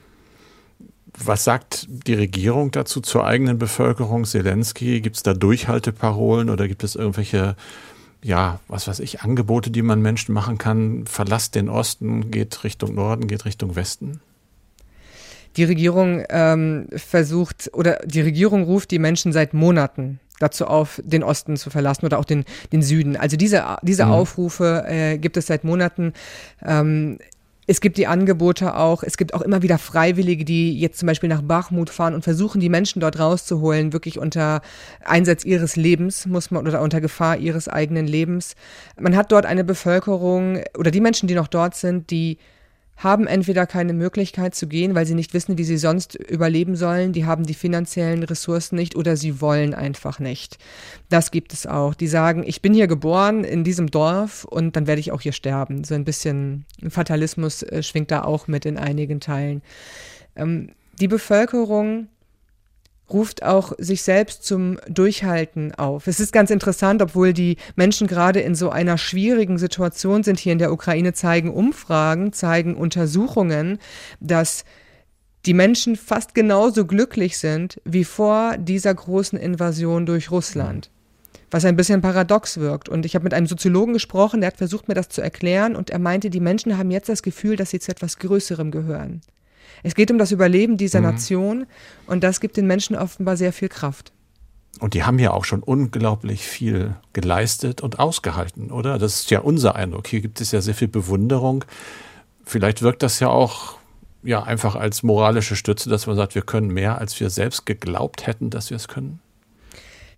Was 1.18 1.44
sagt 1.44 1.86
die 1.88 2.14
Regierung 2.14 2.70
dazu 2.70 3.00
zur 3.00 3.26
eigenen 3.26 3.58
Bevölkerung? 3.58 4.24
Zelensky, 4.24 5.00
gibt 5.00 5.16
es 5.16 5.22
da 5.22 5.34
Durchhalteparolen 5.34 6.50
oder 6.50 6.68
gibt 6.68 6.84
es 6.84 6.94
irgendwelche, 6.96 7.56
ja, 8.22 8.60
was 8.68 8.88
weiß 8.88 9.00
ich, 9.00 9.22
Angebote, 9.22 9.70
die 9.70 9.82
man 9.82 10.00
Menschen 10.00 10.32
machen 10.32 10.58
kann? 10.58 11.06
Verlasst 11.06 11.54
den 11.54 11.68
Osten, 11.68 12.30
geht 12.30 12.64
Richtung 12.64 12.94
Norden, 12.94 13.26
geht 13.26 13.44
Richtung 13.44 13.76
Westen? 13.76 14.20
Die 15.56 15.64
Regierung 15.64 16.24
ähm, 16.28 16.86
versucht 16.94 17.70
oder 17.72 18.00
die 18.04 18.20
Regierung 18.20 18.62
ruft 18.62 18.90
die 18.92 19.00
Menschen 19.00 19.32
seit 19.32 19.52
Monaten 19.52 20.20
dazu 20.38 20.66
auf, 20.66 21.00
den 21.04 21.22
Osten 21.22 21.56
zu 21.56 21.70
verlassen 21.70 22.06
oder 22.06 22.18
auch 22.18 22.24
den, 22.24 22.44
den 22.72 22.82
Süden. 22.82 23.16
Also 23.16 23.36
diese, 23.36 23.64
diese 23.82 24.06
mhm. 24.06 24.12
Aufrufe 24.12 24.84
äh, 24.86 25.18
gibt 25.18 25.36
es 25.36 25.46
seit 25.46 25.64
Monaten. 25.64 26.14
Ähm, 26.64 27.18
es 27.70 27.80
gibt 27.80 27.98
die 27.98 28.08
Angebote 28.08 28.74
auch, 28.74 29.04
es 29.04 29.16
gibt 29.16 29.32
auch 29.32 29.42
immer 29.42 29.62
wieder 29.62 29.78
Freiwillige, 29.78 30.44
die 30.44 30.76
jetzt 30.76 30.98
zum 30.98 31.06
Beispiel 31.06 31.28
nach 31.28 31.40
Bachmut 31.40 31.88
fahren 31.88 32.14
und 32.14 32.24
versuchen, 32.24 32.60
die 32.60 32.68
Menschen 32.68 32.98
dort 32.98 33.20
rauszuholen, 33.20 33.92
wirklich 33.92 34.18
unter 34.18 34.60
Einsatz 35.04 35.44
ihres 35.44 35.76
Lebens, 35.76 36.26
muss 36.26 36.50
man, 36.50 36.66
oder 36.66 36.82
unter 36.82 37.00
Gefahr 37.00 37.36
ihres 37.36 37.68
eigenen 37.68 38.08
Lebens. 38.08 38.56
Man 38.98 39.14
hat 39.14 39.30
dort 39.30 39.46
eine 39.46 39.62
Bevölkerung 39.62 40.58
oder 40.76 40.90
die 40.90 41.00
Menschen, 41.00 41.28
die 41.28 41.34
noch 41.34 41.46
dort 41.46 41.76
sind, 41.76 42.10
die 42.10 42.38
haben 43.00 43.26
entweder 43.26 43.66
keine 43.66 43.94
Möglichkeit 43.94 44.54
zu 44.54 44.68
gehen, 44.68 44.94
weil 44.94 45.06
sie 45.06 45.14
nicht 45.14 45.32
wissen, 45.32 45.56
wie 45.56 45.64
sie 45.64 45.78
sonst 45.78 46.14
überleben 46.14 46.76
sollen, 46.76 47.12
die 47.12 47.24
haben 47.24 47.44
die 47.44 47.54
finanziellen 47.54 48.22
Ressourcen 48.22 48.76
nicht 48.76 48.94
oder 48.94 49.16
sie 49.16 49.40
wollen 49.40 49.74
einfach 49.74 50.18
nicht. 50.18 50.58
Das 51.08 51.30
gibt 51.30 51.54
es 51.54 51.66
auch. 51.66 51.94
Die 51.94 52.06
sagen, 52.06 52.44
ich 52.46 52.60
bin 52.60 52.74
hier 52.74 52.86
geboren 52.86 53.42
in 53.42 53.64
diesem 53.64 53.90
Dorf 53.90 54.44
und 54.44 54.76
dann 54.76 54.86
werde 54.86 55.00
ich 55.00 55.12
auch 55.12 55.22
hier 55.22 55.32
sterben. 55.32 55.82
So 55.82 55.94
ein 55.94 56.04
bisschen 56.04 56.66
Fatalismus 56.88 57.62
äh, 57.62 57.82
schwingt 57.82 58.10
da 58.10 58.22
auch 58.22 58.48
mit 58.48 58.66
in 58.66 58.76
einigen 58.76 59.18
Teilen. 59.20 59.62
Ähm, 60.36 60.68
die 61.00 61.08
Bevölkerung 61.08 62.08
ruft 63.12 63.42
auch 63.42 63.72
sich 63.78 64.02
selbst 64.02 64.44
zum 64.44 64.78
Durchhalten 64.88 65.74
auf. 65.74 66.06
Es 66.06 66.20
ist 66.20 66.32
ganz 66.32 66.50
interessant, 66.50 67.02
obwohl 67.02 67.32
die 67.32 67.56
Menschen 67.76 68.06
gerade 68.06 68.40
in 68.40 68.54
so 68.54 68.70
einer 68.70 68.98
schwierigen 68.98 69.58
Situation 69.58 70.22
sind 70.22 70.38
hier 70.38 70.52
in 70.52 70.58
der 70.58 70.72
Ukraine, 70.72 71.12
zeigen 71.12 71.52
Umfragen, 71.52 72.32
zeigen 72.32 72.76
Untersuchungen, 72.76 73.78
dass 74.20 74.64
die 75.46 75.54
Menschen 75.54 75.96
fast 75.96 76.34
genauso 76.34 76.86
glücklich 76.86 77.38
sind 77.38 77.80
wie 77.84 78.04
vor 78.04 78.56
dieser 78.58 78.94
großen 78.94 79.38
Invasion 79.38 80.04
durch 80.06 80.30
Russland. 80.30 80.90
Was 81.50 81.64
ein 81.64 81.76
bisschen 81.76 82.00
paradox 82.00 82.58
wirkt. 82.58 82.88
Und 82.88 83.04
ich 83.04 83.14
habe 83.14 83.24
mit 83.24 83.34
einem 83.34 83.46
Soziologen 83.46 83.94
gesprochen, 83.94 84.40
der 84.40 84.48
hat 84.48 84.58
versucht, 84.58 84.86
mir 84.86 84.94
das 84.94 85.08
zu 85.08 85.20
erklären, 85.20 85.74
und 85.74 85.90
er 85.90 85.98
meinte, 85.98 86.30
die 86.30 86.40
Menschen 86.40 86.78
haben 86.78 86.90
jetzt 86.90 87.08
das 87.08 87.22
Gefühl, 87.22 87.56
dass 87.56 87.70
sie 87.70 87.80
zu 87.80 87.90
etwas 87.90 88.18
Größerem 88.18 88.70
gehören. 88.70 89.22
Es 89.82 89.94
geht 89.94 90.10
um 90.10 90.18
das 90.18 90.32
Überleben 90.32 90.76
dieser 90.76 91.00
mhm. 91.00 91.06
Nation 91.06 91.66
und 92.06 92.22
das 92.24 92.40
gibt 92.40 92.56
den 92.56 92.66
Menschen 92.66 92.96
offenbar 92.96 93.36
sehr 93.36 93.52
viel 93.52 93.68
Kraft. 93.68 94.12
Und 94.78 94.94
die 94.94 95.04
haben 95.04 95.18
ja 95.18 95.32
auch 95.32 95.44
schon 95.44 95.62
unglaublich 95.62 96.46
viel 96.46 96.94
geleistet 97.12 97.80
und 97.80 97.98
ausgehalten, 97.98 98.70
oder? 98.70 98.98
Das 98.98 99.20
ist 99.20 99.30
ja 99.30 99.40
unser 99.40 99.74
Eindruck. 99.74 100.06
Hier 100.06 100.20
gibt 100.20 100.40
es 100.40 100.52
ja 100.52 100.60
sehr 100.60 100.74
viel 100.74 100.88
Bewunderung. 100.88 101.64
Vielleicht 102.44 102.82
wirkt 102.82 103.02
das 103.02 103.20
ja 103.20 103.28
auch 103.28 103.78
ja 104.22 104.42
einfach 104.42 104.76
als 104.76 105.02
moralische 105.02 105.56
Stütze, 105.56 105.90
dass 105.90 106.06
man 106.06 106.16
sagt, 106.16 106.34
wir 106.34 106.42
können 106.42 106.68
mehr, 106.68 106.98
als 106.98 107.18
wir 107.18 107.30
selbst 107.30 107.66
geglaubt 107.66 108.26
hätten, 108.26 108.50
dass 108.50 108.70
wir 108.70 108.76
es 108.76 108.86
können 108.88 109.20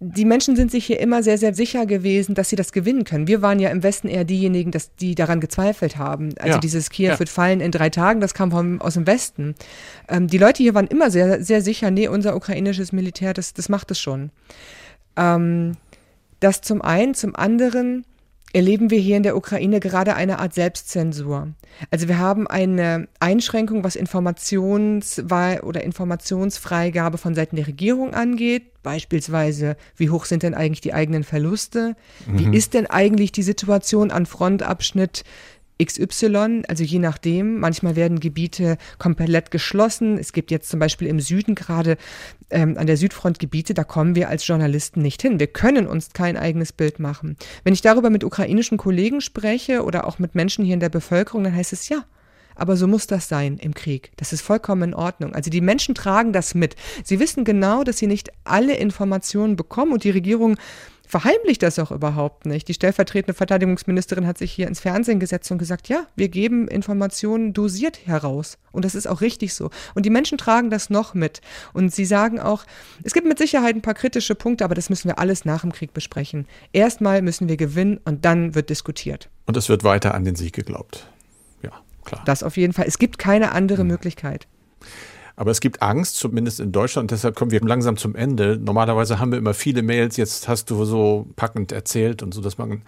die 0.05 0.25
Menschen 0.25 0.57
sind 0.57 0.73
sich 0.73 0.85
hier 0.85 0.99
immer 0.99 1.23
sehr, 1.23 1.39
sehr 1.39 1.55
sicher 1.55 1.87
gewesen, 1.87 2.35
dass 2.35 2.49
sie 2.49 2.57
das 2.57 2.73
gewinnen 2.73 3.05
können. 3.05 3.29
Wir 3.29 3.41
waren 3.41 3.61
ja 3.61 3.71
im 3.71 3.85
Westen 3.85 4.09
eher 4.09 4.25
diejenigen, 4.25 4.73
dass 4.73 4.93
die 4.97 5.15
daran 5.15 5.41
gezweifelt 5.41 5.97
haben. 5.97 6.31
Also 6.41 6.55
ja. 6.55 6.59
dieses 6.59 6.91
Kiew 6.91 7.11
ja. 7.11 7.19
wird 7.21 7.29
fallen 7.29 7.61
in 7.61 7.71
drei 7.71 7.89
Tagen, 7.89 8.21
das 8.21 8.35
kam 8.35 8.51
vom, 8.51 8.81
aus 8.81 8.95
dem 8.95 9.07
Westen. 9.07 9.55
Ähm, 10.09 10.27
die 10.27 10.39
Leute 10.39 10.61
hier 10.61 10.75
waren 10.75 10.89
immer 10.89 11.13
sehr, 11.13 11.45
sehr 11.45 11.63
sicher, 11.63 11.93
nee, 11.93 12.09
unser 12.09 12.35
ukrainisches 12.35 12.91
Militär, 12.91 13.33
das, 13.33 13.55
das 13.55 13.69
macht 13.69 13.93
es 13.93 14.01
schon. 14.01 14.31
Ähm, 15.17 15.77
das 16.41 16.63
zum 16.63 16.83
einen, 16.83 17.15
zum 17.15 17.37
anderen 17.37 18.05
erleben 18.53 18.91
wir 18.91 18.99
hier 18.99 19.17
in 19.17 19.23
der 19.23 19.37
Ukraine 19.37 19.81
gerade 19.81 20.15
eine 20.15 20.39
Art 20.39 20.55
Selbstzensur. 20.55 21.49
Also 21.91 22.09
wir 22.09 22.19
haben 22.19 22.47
eine 22.47 23.09
Einschränkung, 23.19 23.83
was 23.83 23.97
Informations- 23.97 25.21
oder 25.63 25.83
Informationsfreigabe 25.83 27.19
von 27.19 27.35
Seiten 27.35 27.57
der 27.57 27.67
Regierung 27.67 28.15
angeht. 28.15 28.65
Beispielsweise, 28.83 29.77
wie 29.97 30.11
hoch 30.11 30.25
sind 30.25 30.43
denn 30.43 30.55
eigentlich 30.55 30.81
die 30.81 30.93
eigenen 30.93 31.25
Verluste? 31.25 31.95
Mhm. 32.27 32.39
Wie 32.39 32.57
ist 32.57 32.75
denn 32.75 32.87
eigentlich 32.87 33.33
die 33.33 33.43
Situation 33.43 34.11
an 34.11 34.27
Frontabschnitt 34.27 35.25
XY, 35.83 36.63
also 36.69 36.85
je 36.85 36.99
nachdem. 36.99 37.59
Manchmal 37.59 37.97
werden 37.97 38.21
Gebiete 38.21 38.79
komplett 38.99 39.51
geschlossen. 39.51 40.19
Es 40.19 40.33
gibt 40.33 40.51
jetzt 40.51 40.69
zum 40.69 40.81
Beispiel 40.81 41.09
im 41.09 41.21
Süden 41.21 41.55
gerade 41.55 41.97
ähm, 42.51 42.77
an 42.79 42.87
der 42.87 42.97
Südfront 42.97 43.39
Gebiete, 43.39 43.75
da 43.75 43.85
kommen 43.85 44.15
wir 44.15 44.29
als 44.29 44.47
Journalisten 44.47 45.03
nicht 45.03 45.23
hin. 45.23 45.41
Wir 45.41 45.47
können 45.47 45.87
uns 45.87 46.13
kein 46.13 46.37
eigenes 46.37 46.73
Bild 46.73 46.99
machen. 46.99 47.37
Wenn 47.65 47.75
ich 47.75 47.83
darüber 47.83 48.11
mit 48.11 48.25
ukrainischen 48.25 48.79
Kollegen 48.79 49.21
spreche 49.21 49.85
oder 49.85 50.07
auch 50.07 50.19
mit 50.19 50.35
Menschen 50.35 50.65
hier 50.65 50.75
in 50.75 50.81
der 50.81 50.89
Bevölkerung, 50.89 51.45
dann 51.45 51.55
heißt 51.55 51.73
es 51.73 51.89
ja. 51.89 52.05
Aber 52.55 52.77
so 52.77 52.87
muss 52.87 53.07
das 53.07 53.29
sein 53.29 53.57
im 53.59 53.75
Krieg. 53.75 54.13
Das 54.17 54.33
ist 54.33 54.43
vollkommen 54.43 54.83
in 54.83 54.95
Ordnung. 54.95 55.35
Also 55.35 55.51
die 55.51 55.63
Menschen 55.63 55.95
tragen 55.95 56.33
das 56.33 56.55
mit. 56.55 56.77
Sie 57.03 57.19
wissen 57.19 57.45
genau, 57.45 57.83
dass 57.83 57.99
sie 57.99 58.07
nicht 58.07 58.31
alle 58.45 58.77
Informationen 58.77 59.57
bekommen 59.57 59.93
und 59.93 60.05
die 60.05 60.11
Regierung 60.11 60.57
verheimlicht 61.13 61.63
das 61.63 61.79
auch 61.79 61.91
überhaupt 61.91 62.47
nicht. 62.47 62.69
Die 62.69 62.73
stellvertretende 62.73 63.35
Verteidigungsministerin 63.35 64.27
hat 64.27 64.39
sich 64.39 64.51
hier 64.51 64.67
ins 64.67 64.81
Fernsehen 64.81 65.21
gesetzt 65.21 65.51
und 65.53 65.59
gesagt, 65.59 65.91
ja, 65.91 66.07
wir 66.17 66.31
geben 66.31 66.69
Informationen 66.69 67.53
dosiert 67.53 68.07
heraus. 68.07 68.57
Und 68.71 68.87
das 68.87 68.95
ist 68.95 69.07
auch 69.07 69.21
richtig 69.21 69.53
so. 69.53 69.69
Und 69.95 70.07
die 70.07 70.11
Menschen 70.11 70.39
tragen 70.39 70.71
das 70.71 70.89
noch 70.89 71.13
mit. 71.13 71.43
Und 71.75 71.93
sie 71.93 72.07
sagen 72.07 72.41
auch, 72.41 72.65
es 73.03 73.13
gibt 73.13 73.29
mit 73.29 73.37
Sicherheit 73.37 73.77
ein 73.77 73.83
paar 73.83 73.93
kritische 73.93 74.35
Punkte, 74.35 74.65
aber 74.65 74.75
das 74.75 74.89
müssen 74.89 75.07
wir 75.07 75.19
alles 75.19 75.45
nach 75.45 75.61
dem 75.61 75.73
Krieg 75.73 75.93
besprechen. 75.93 76.47
Erstmal 76.73 77.21
müssen 77.21 77.47
wir 77.47 77.59
gewinnen 77.59 78.01
und 78.07 78.25
dann 78.25 78.55
wird 78.55 78.71
diskutiert. 78.71 79.29
Und 79.45 79.59
es 79.59 79.69
wird 79.69 79.85
weiter 79.85 80.15
an 80.15 80.25
den 80.25 80.35
Sieg 80.35 80.55
geglaubt. 80.55 81.07
Ja, 81.63 81.73
klar. 82.07 82.23
Das 82.25 82.43
auf 82.43 82.57
jeden 82.57 82.73
Fall. 82.73 82.87
Es 82.89 82.97
gibt 82.97 83.19
keine 83.19 83.53
andere 83.53 83.85
mhm. 83.85 83.91
Möglichkeit. 83.91 84.47
Aber 85.37 85.51
es 85.51 85.61
gibt 85.61 85.83
Angst, 85.83 86.17
zumindest 86.17 86.61
in 86.61 86.73
Deutschland, 86.73 87.11
deshalb 87.11 87.37
kommen 87.37 87.51
wir 87.51 87.61
langsam 87.61 87.97
zum 87.97 88.15
Ende. 88.15 88.59
Normalerweise 88.59 89.19
haben 89.19 89.33
wir 89.33 89.39
immer 89.39 89.55
viele 89.55 89.83
Mails, 89.83 90.17
jetzt 90.17 90.49
hast 90.49 90.71
du 90.71 90.85
so 90.85 91.27
packend 91.37 91.73
erzählt 91.73 92.23
und 92.23 92.35
so, 92.35 92.41
dass 92.41 92.59
man 92.59 92.83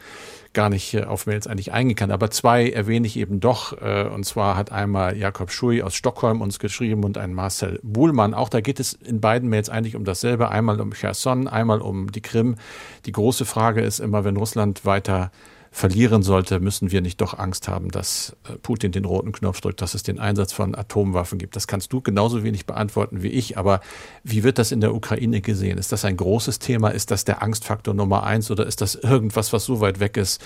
gar 0.54 0.70
nicht 0.70 0.94
äh, 0.94 1.04
auf 1.04 1.26
Mails 1.26 1.46
eigentlich 1.46 1.72
eingehen 1.72 1.96
kann. 1.96 2.10
Aber 2.10 2.30
zwei 2.30 2.70
erwähne 2.70 3.06
ich 3.06 3.18
eben 3.18 3.40
doch. 3.40 3.80
Äh, 3.80 4.08
und 4.08 4.24
zwar 4.24 4.56
hat 4.56 4.72
einmal 4.72 5.16
Jakob 5.16 5.50
Schui 5.50 5.82
aus 5.82 5.94
Stockholm 5.94 6.40
uns 6.40 6.58
geschrieben 6.58 7.04
und 7.04 7.18
ein 7.18 7.34
Marcel 7.34 7.80
Buhlmann. 7.82 8.32
Auch 8.32 8.48
da 8.48 8.60
geht 8.60 8.80
es 8.80 8.94
in 8.94 9.20
beiden 9.20 9.48
Mails 9.50 9.68
eigentlich 9.68 9.96
um 9.96 10.04
dasselbe. 10.04 10.48
Einmal 10.48 10.80
um 10.80 10.92
Cherson, 10.92 11.48
einmal 11.48 11.80
um 11.82 12.10
die 12.10 12.22
Krim. 12.22 12.56
Die 13.04 13.12
große 13.12 13.44
Frage 13.44 13.82
ist 13.82 13.98
immer, 13.98 14.24
wenn 14.24 14.36
Russland 14.36 14.84
weiter 14.84 15.30
verlieren 15.74 16.22
sollte, 16.22 16.60
müssen 16.60 16.92
wir 16.92 17.00
nicht 17.00 17.20
doch 17.20 17.36
Angst 17.36 17.66
haben, 17.66 17.90
dass 17.90 18.36
äh, 18.48 18.52
Putin 18.58 18.92
den 18.92 19.04
roten 19.04 19.32
Knopf 19.32 19.60
drückt, 19.60 19.82
dass 19.82 19.94
es 19.94 20.04
den 20.04 20.20
Einsatz 20.20 20.52
von 20.52 20.76
Atomwaffen 20.76 21.36
gibt. 21.36 21.56
Das 21.56 21.66
kannst 21.66 21.92
du 21.92 22.00
genauso 22.00 22.44
wenig 22.44 22.64
beantworten 22.64 23.24
wie 23.24 23.28
ich. 23.28 23.58
Aber 23.58 23.80
wie 24.22 24.44
wird 24.44 24.58
das 24.58 24.70
in 24.70 24.80
der 24.80 24.94
Ukraine 24.94 25.40
gesehen? 25.40 25.76
Ist 25.76 25.90
das 25.90 26.04
ein 26.04 26.16
großes 26.16 26.60
Thema? 26.60 26.90
Ist 26.90 27.10
das 27.10 27.24
der 27.24 27.42
Angstfaktor 27.42 27.92
Nummer 27.92 28.22
eins 28.22 28.52
oder 28.52 28.64
ist 28.66 28.82
das 28.82 28.94
irgendwas, 28.94 29.52
was 29.52 29.64
so 29.64 29.80
weit 29.80 29.98
weg 29.98 30.16
ist, 30.16 30.40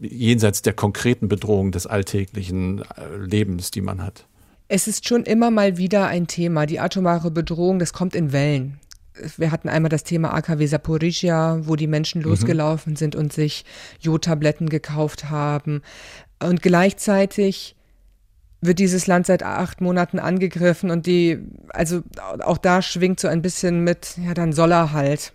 jenseits 0.00 0.62
der 0.62 0.72
konkreten 0.72 1.28
Bedrohung 1.28 1.70
des 1.70 1.86
alltäglichen 1.86 2.78
äh, 2.78 3.16
Lebens, 3.18 3.70
die 3.70 3.82
man 3.82 4.02
hat? 4.02 4.24
Es 4.68 4.88
ist 4.88 5.06
schon 5.06 5.24
immer 5.24 5.50
mal 5.50 5.76
wieder 5.76 6.06
ein 6.06 6.26
Thema. 6.26 6.64
Die 6.64 6.80
atomare 6.80 7.30
Bedrohung, 7.30 7.78
das 7.78 7.92
kommt 7.92 8.14
in 8.14 8.32
Wellen 8.32 8.80
wir 9.36 9.50
hatten 9.50 9.68
einmal 9.68 9.88
das 9.88 10.04
Thema 10.04 10.34
AKW 10.34 10.66
Saporizhia, 10.66 11.60
wo 11.62 11.76
die 11.76 11.86
Menschen 11.86 12.22
mhm. 12.22 12.28
losgelaufen 12.28 12.96
sind 12.96 13.14
und 13.14 13.32
sich 13.32 13.64
Jodtabletten 14.00 14.68
gekauft 14.68 15.30
haben. 15.30 15.82
Und 16.40 16.62
gleichzeitig 16.62 17.76
wird 18.60 18.78
dieses 18.78 19.06
Land 19.06 19.26
seit 19.26 19.42
acht 19.42 19.80
Monaten 19.80 20.18
angegriffen 20.18 20.90
und 20.90 21.06
die, 21.06 21.38
also 21.70 22.02
auch 22.40 22.58
da 22.58 22.80
schwingt 22.80 23.18
so 23.18 23.28
ein 23.28 23.42
bisschen 23.42 23.82
mit, 23.82 24.16
ja, 24.24 24.34
dann 24.34 24.52
soll 24.52 24.72
er 24.72 24.92
halt. 24.92 25.32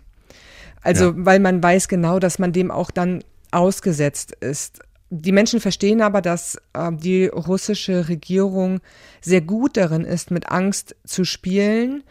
Also, 0.80 1.10
Ja. 1.10 1.14
weil 1.16 1.38
man 1.38 1.62
weiß 1.62 1.88
genau, 1.88 2.18
dass 2.18 2.38
man 2.38 2.52
dem 2.52 2.70
auch 2.70 2.90
dann 2.90 3.22
ausgesetzt 3.50 4.32
ist. 4.40 4.80
Die 5.10 5.32
Menschen 5.32 5.60
verstehen 5.60 6.00
aber, 6.00 6.22
dass 6.22 6.56
äh, 6.72 6.90
die 6.92 7.26
russische 7.26 8.08
Regierung 8.08 8.80
sehr 9.20 9.40
gut 9.40 9.76
darin 9.76 10.04
ist, 10.04 10.30
mit 10.30 10.50
Angst 10.50 10.96
zu 11.04 11.24
spielen 11.24 12.04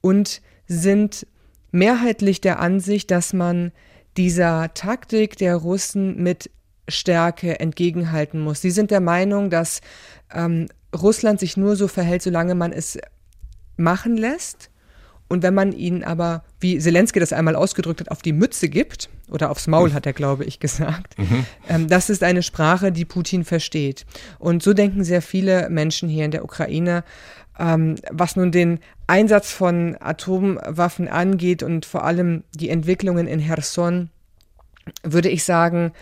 und 0.00 0.40
sind 0.66 1.26
mehrheitlich 1.72 2.40
der 2.40 2.60
Ansicht, 2.60 3.10
dass 3.10 3.32
man 3.32 3.72
dieser 4.16 4.72
Taktik 4.74 5.36
der 5.36 5.56
Russen 5.56 6.22
mit 6.22 6.50
Stärke 6.88 7.60
entgegenhalten 7.60 8.40
muss. 8.40 8.60
Sie 8.60 8.70
sind 8.70 8.90
der 8.90 9.00
Meinung, 9.00 9.50
dass 9.50 9.80
ähm, 10.32 10.68
Russland 10.94 11.40
sich 11.40 11.56
nur 11.56 11.76
so 11.76 11.88
verhält, 11.88 12.22
solange 12.22 12.54
man 12.54 12.72
es 12.72 12.98
machen 13.76 14.16
lässt. 14.16 14.70
Und 15.26 15.42
wenn 15.42 15.54
man 15.54 15.72
ihnen 15.72 16.04
aber, 16.04 16.44
wie 16.60 16.78
Zelensky 16.78 17.18
das 17.18 17.32
einmal 17.32 17.56
ausgedrückt 17.56 18.00
hat, 18.00 18.10
auf 18.10 18.22
die 18.22 18.32
Mütze 18.32 18.68
gibt, 18.68 19.08
oder 19.30 19.50
aufs 19.50 19.66
Maul 19.66 19.94
hat 19.94 20.04
er, 20.04 20.12
glaube 20.12 20.44
ich, 20.44 20.60
gesagt, 20.60 21.16
ähm, 21.68 21.88
das 21.88 22.10
ist 22.10 22.22
eine 22.22 22.42
Sprache, 22.42 22.92
die 22.92 23.06
Putin 23.06 23.44
versteht. 23.44 24.04
Und 24.38 24.62
so 24.62 24.74
denken 24.74 25.02
sehr 25.02 25.22
viele 25.22 25.70
Menschen 25.70 26.08
hier 26.08 26.26
in 26.26 26.30
der 26.30 26.44
Ukraine, 26.44 27.04
ähm, 27.58 27.96
was 28.10 28.36
nun 28.36 28.52
den 28.52 28.80
Einsatz 29.06 29.52
von 29.52 29.96
Atomwaffen 30.00 31.08
angeht 31.08 31.62
und 31.62 31.86
vor 31.86 32.04
allem 32.04 32.44
die 32.54 32.70
Entwicklungen 32.70 33.26
in 33.26 33.40
Cherson, 33.40 34.10
würde 35.02 35.28
ich 35.28 35.44
sagen, 35.44 35.92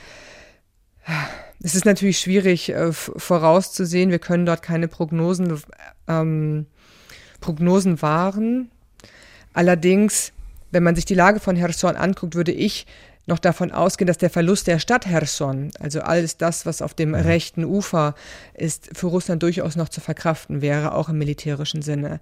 es 1.63 1.75
ist 1.75 1.85
natürlich 1.85 2.19
schwierig 2.19 2.71
äh, 2.71 2.93
vorauszusehen. 2.93 4.11
Wir 4.11 4.19
können 4.19 4.47
dort 4.47 4.63
keine 4.63 4.89
Prognosen, 4.89 5.61
ähm, 6.09 6.67
Prognosen 7.41 8.03
wahren. 8.03 8.71
Allerdings, 9.53 10.33
wenn 10.71 10.83
man 10.83 10.97
sich 10.97 11.05
die 11.05 11.15
Lage 11.15 11.41
von 11.41 11.57
Cherson 11.57 11.97
anguckt, 11.97 12.35
würde 12.35 12.53
ich 12.53 12.87
noch 13.27 13.39
davon 13.39 13.71
ausgehen, 13.71 14.07
dass 14.07 14.19
der 14.19 14.31
Verlust 14.31 14.67
der 14.67 14.79
Stadt 14.79 15.05
Cherson, 15.05 15.71
also 15.79 16.01
alles 16.01 16.37
das, 16.37 16.67
was 16.67 16.83
auf 16.83 16.95
dem 16.95 17.15
rechten 17.15 17.65
Ufer 17.65 18.15
ist, 18.55 18.91
für 18.97 19.07
Russland 19.07 19.43
durchaus 19.43 19.77
noch 19.77 19.89
zu 19.89 20.01
verkraften 20.01 20.61
wäre, 20.61 20.95
auch 20.95 21.09
im 21.09 21.19
militärischen 21.19 21.83
Sinne. 21.83 22.21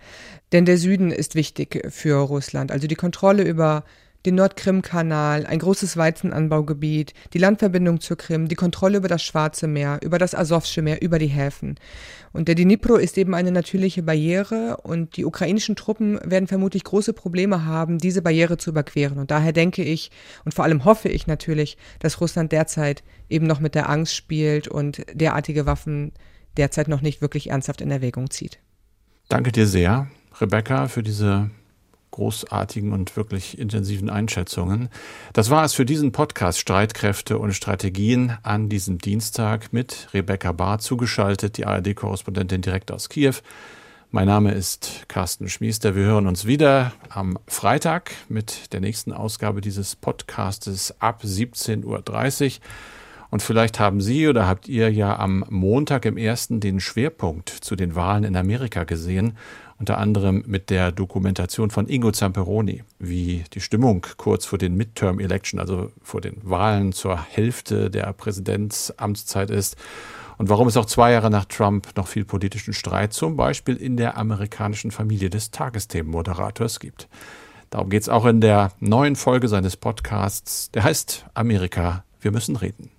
Denn 0.52 0.66
der 0.66 0.76
Süden 0.76 1.10
ist 1.10 1.34
wichtig 1.34 1.86
für 1.90 2.16
Russland. 2.16 2.70
Also 2.70 2.86
die 2.86 2.96
Kontrolle 2.96 3.44
über 3.44 3.84
den 4.26 4.34
Nordkrim-Kanal, 4.34 5.46
ein 5.46 5.58
großes 5.58 5.96
Weizenanbaugebiet, 5.96 7.14
die 7.32 7.38
Landverbindung 7.38 8.00
zur 8.00 8.16
Krim, 8.16 8.48
die 8.48 8.54
Kontrolle 8.54 8.98
über 8.98 9.08
das 9.08 9.22
Schwarze 9.22 9.66
Meer, 9.66 9.98
über 10.02 10.18
das 10.18 10.34
Asowsche 10.34 10.82
Meer, 10.82 11.02
über 11.02 11.18
die 11.18 11.26
Häfen. 11.26 11.76
Und 12.32 12.48
der 12.48 12.54
Dnipro 12.54 12.96
ist 12.96 13.18
eben 13.18 13.34
eine 13.34 13.50
natürliche 13.50 14.02
Barriere 14.02 14.76
und 14.82 15.16
die 15.16 15.24
ukrainischen 15.24 15.74
Truppen 15.74 16.20
werden 16.22 16.46
vermutlich 16.48 16.84
große 16.84 17.12
Probleme 17.12 17.64
haben, 17.64 17.98
diese 17.98 18.22
Barriere 18.22 18.58
zu 18.58 18.70
überqueren. 18.70 19.18
Und 19.18 19.30
daher 19.30 19.52
denke 19.52 19.82
ich 19.82 20.10
und 20.44 20.52
vor 20.52 20.64
allem 20.64 20.84
hoffe 20.84 21.08
ich 21.08 21.26
natürlich, 21.26 21.76
dass 21.98 22.20
Russland 22.20 22.52
derzeit 22.52 23.02
eben 23.28 23.46
noch 23.46 23.60
mit 23.60 23.74
der 23.74 23.88
Angst 23.88 24.14
spielt 24.14 24.68
und 24.68 25.02
derartige 25.12 25.66
Waffen 25.66 26.12
derzeit 26.56 26.88
noch 26.88 27.00
nicht 27.00 27.22
wirklich 27.22 27.50
ernsthaft 27.50 27.80
in 27.80 27.90
Erwägung 27.90 28.30
zieht. 28.30 28.58
Danke 29.28 29.52
dir 29.52 29.66
sehr, 29.66 30.08
Rebecca, 30.40 30.88
für 30.88 31.02
diese 31.02 31.50
großartigen 32.10 32.92
und 32.92 33.16
wirklich 33.16 33.58
intensiven 33.58 34.10
Einschätzungen. 34.10 34.88
Das 35.32 35.50
war 35.50 35.64
es 35.64 35.74
für 35.74 35.84
diesen 35.84 36.12
Podcast 36.12 36.58
Streitkräfte 36.58 37.38
und 37.38 37.52
Strategien 37.52 38.36
an 38.42 38.68
diesem 38.68 38.98
Dienstag 38.98 39.72
mit 39.72 40.08
Rebecca 40.12 40.52
Barr 40.52 40.78
zugeschaltet, 40.78 41.56
die 41.56 41.66
ARD-Korrespondentin 41.66 42.62
direkt 42.62 42.90
aus 42.90 43.08
Kiew. 43.08 43.34
Mein 44.12 44.26
Name 44.26 44.52
ist 44.52 45.04
Carsten 45.06 45.48
Schmiester. 45.48 45.94
Wir 45.94 46.02
hören 46.02 46.26
uns 46.26 46.44
wieder 46.44 46.92
am 47.10 47.38
Freitag 47.46 48.10
mit 48.28 48.72
der 48.72 48.80
nächsten 48.80 49.12
Ausgabe 49.12 49.60
dieses 49.60 49.94
Podcastes 49.94 51.00
ab 51.00 51.22
17.30 51.24 51.84
Uhr. 51.84 52.60
Und 53.30 53.42
vielleicht 53.42 53.78
haben 53.78 54.00
Sie 54.00 54.26
oder 54.26 54.48
habt 54.48 54.68
ihr 54.68 54.90
ja 54.90 55.16
am 55.16 55.44
Montag 55.48 56.04
im 56.04 56.16
ersten 56.16 56.58
den 56.58 56.80
Schwerpunkt 56.80 57.50
zu 57.50 57.76
den 57.76 57.94
Wahlen 57.94 58.24
in 58.24 58.34
Amerika 58.34 58.82
gesehen, 58.82 59.36
unter 59.80 59.96
anderem 59.96 60.44
mit 60.46 60.68
der 60.68 60.92
Dokumentation 60.92 61.70
von 61.70 61.88
Ingo 61.88 62.12
Zamperoni, 62.12 62.84
wie 62.98 63.44
die 63.54 63.62
Stimmung 63.62 64.06
kurz 64.18 64.44
vor 64.44 64.58
den 64.58 64.76
Midterm 64.76 65.18
Election, 65.18 65.58
also 65.58 65.90
vor 66.02 66.20
den 66.20 66.36
Wahlen 66.42 66.92
zur 66.92 67.20
Hälfte 67.20 67.90
der 67.90 68.12
Präsidentsamtszeit 68.12 69.48
ist 69.48 69.76
und 70.36 70.50
warum 70.50 70.68
es 70.68 70.76
auch 70.76 70.84
zwei 70.84 71.12
Jahre 71.12 71.30
nach 71.30 71.46
Trump 71.46 71.88
noch 71.96 72.08
viel 72.08 72.26
politischen 72.26 72.74
Streit, 72.74 73.14
zum 73.14 73.36
Beispiel 73.36 73.74
in 73.74 73.96
der 73.96 74.18
amerikanischen 74.18 74.90
Familie 74.90 75.30
des 75.30 75.50
Tagesthemenmoderators 75.50 76.78
gibt. 76.78 77.08
Darum 77.70 77.88
geht 77.88 78.02
es 78.02 78.10
auch 78.10 78.26
in 78.26 78.42
der 78.42 78.72
neuen 78.80 79.16
Folge 79.16 79.48
seines 79.48 79.78
Podcasts, 79.78 80.70
der 80.72 80.84
heißt 80.84 81.24
Amerika, 81.32 82.04
wir 82.20 82.32
müssen 82.32 82.56
reden. 82.56 82.90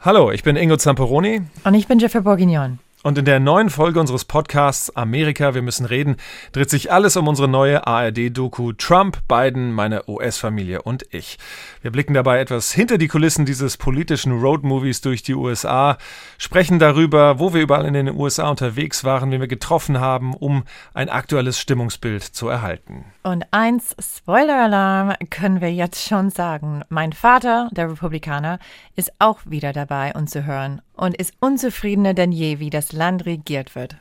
Hallo, 0.00 0.30
ich 0.30 0.42
bin 0.42 0.56
Ingo 0.56 0.76
Zamperoni 0.76 1.40
Und 1.64 1.74
ich 1.74 1.88
bin 1.88 1.98
Jeffrey 1.98 2.20
Bourguignon. 2.20 2.80
Und 3.04 3.16
in 3.16 3.24
der 3.24 3.38
neuen 3.38 3.70
Folge 3.70 4.00
unseres 4.00 4.24
Podcasts 4.24 4.94
Amerika, 4.96 5.54
wir 5.54 5.62
müssen 5.62 5.86
reden, 5.86 6.16
dreht 6.52 6.68
sich 6.68 6.90
alles 6.90 7.16
um 7.16 7.28
unsere 7.28 7.46
neue 7.46 7.86
ARD-Doku 7.86 8.72
Trump, 8.72 9.18
Biden, 9.28 9.72
meine 9.72 10.08
US-Familie 10.08 10.82
und 10.82 11.04
ich. 11.10 11.38
Wir 11.80 11.92
blicken 11.92 12.14
dabei 12.14 12.40
etwas 12.40 12.72
hinter 12.72 12.98
die 12.98 13.06
Kulissen 13.06 13.46
dieses 13.46 13.76
politischen 13.76 14.32
Roadmovies 14.40 15.00
durch 15.00 15.22
die 15.22 15.34
USA, 15.34 15.96
sprechen 16.38 16.80
darüber, 16.80 17.38
wo 17.38 17.54
wir 17.54 17.62
überall 17.62 17.86
in 17.86 17.94
den 17.94 18.14
USA 18.14 18.50
unterwegs 18.50 19.04
waren, 19.04 19.30
wen 19.30 19.40
wir 19.40 19.48
getroffen 19.48 20.00
haben, 20.00 20.34
um 20.34 20.64
ein 20.92 21.08
aktuelles 21.08 21.60
Stimmungsbild 21.60 22.24
zu 22.24 22.48
erhalten. 22.48 23.04
Und 23.22 23.44
eins, 23.52 23.94
Spoiler-Alarm, 24.00 25.14
können 25.30 25.60
wir 25.60 25.72
jetzt 25.72 26.08
schon 26.08 26.30
sagen. 26.30 26.82
Mein 26.88 27.12
Vater, 27.12 27.68
der 27.72 27.90
Republikaner, 27.90 28.58
ist 28.96 29.12
auch 29.18 29.38
wieder 29.44 29.72
dabei, 29.72 30.12
uns 30.14 30.32
zu 30.32 30.44
hören 30.44 30.82
und 30.98 31.16
ist 31.16 31.34
unzufriedener 31.40 32.14
denn 32.14 32.32
je, 32.32 32.58
wie 32.58 32.70
das 32.70 32.92
Land 32.92 33.24
regiert 33.24 33.74
wird. 33.74 33.96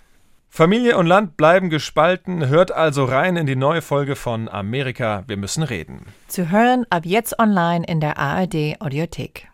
Familie 0.49 0.97
und 0.97 1.05
Land 1.05 1.37
bleiben 1.37 1.69
gespalten, 1.69 2.47
hört 2.47 2.71
also 2.71 3.05
rein 3.05 3.37
in 3.37 3.45
die 3.45 3.55
neue 3.55 3.81
Folge 3.81 4.15
von 4.15 4.49
Amerika, 4.49 5.23
wir 5.27 5.37
müssen 5.37 5.63
reden. 5.63 6.07
Zu 6.27 6.49
hören 6.49 6.85
ab 6.89 7.05
jetzt 7.05 7.37
online 7.37 7.85
in 7.85 7.99
der 7.99 8.17
ARD 8.17 8.81
Audiothek. 8.81 9.49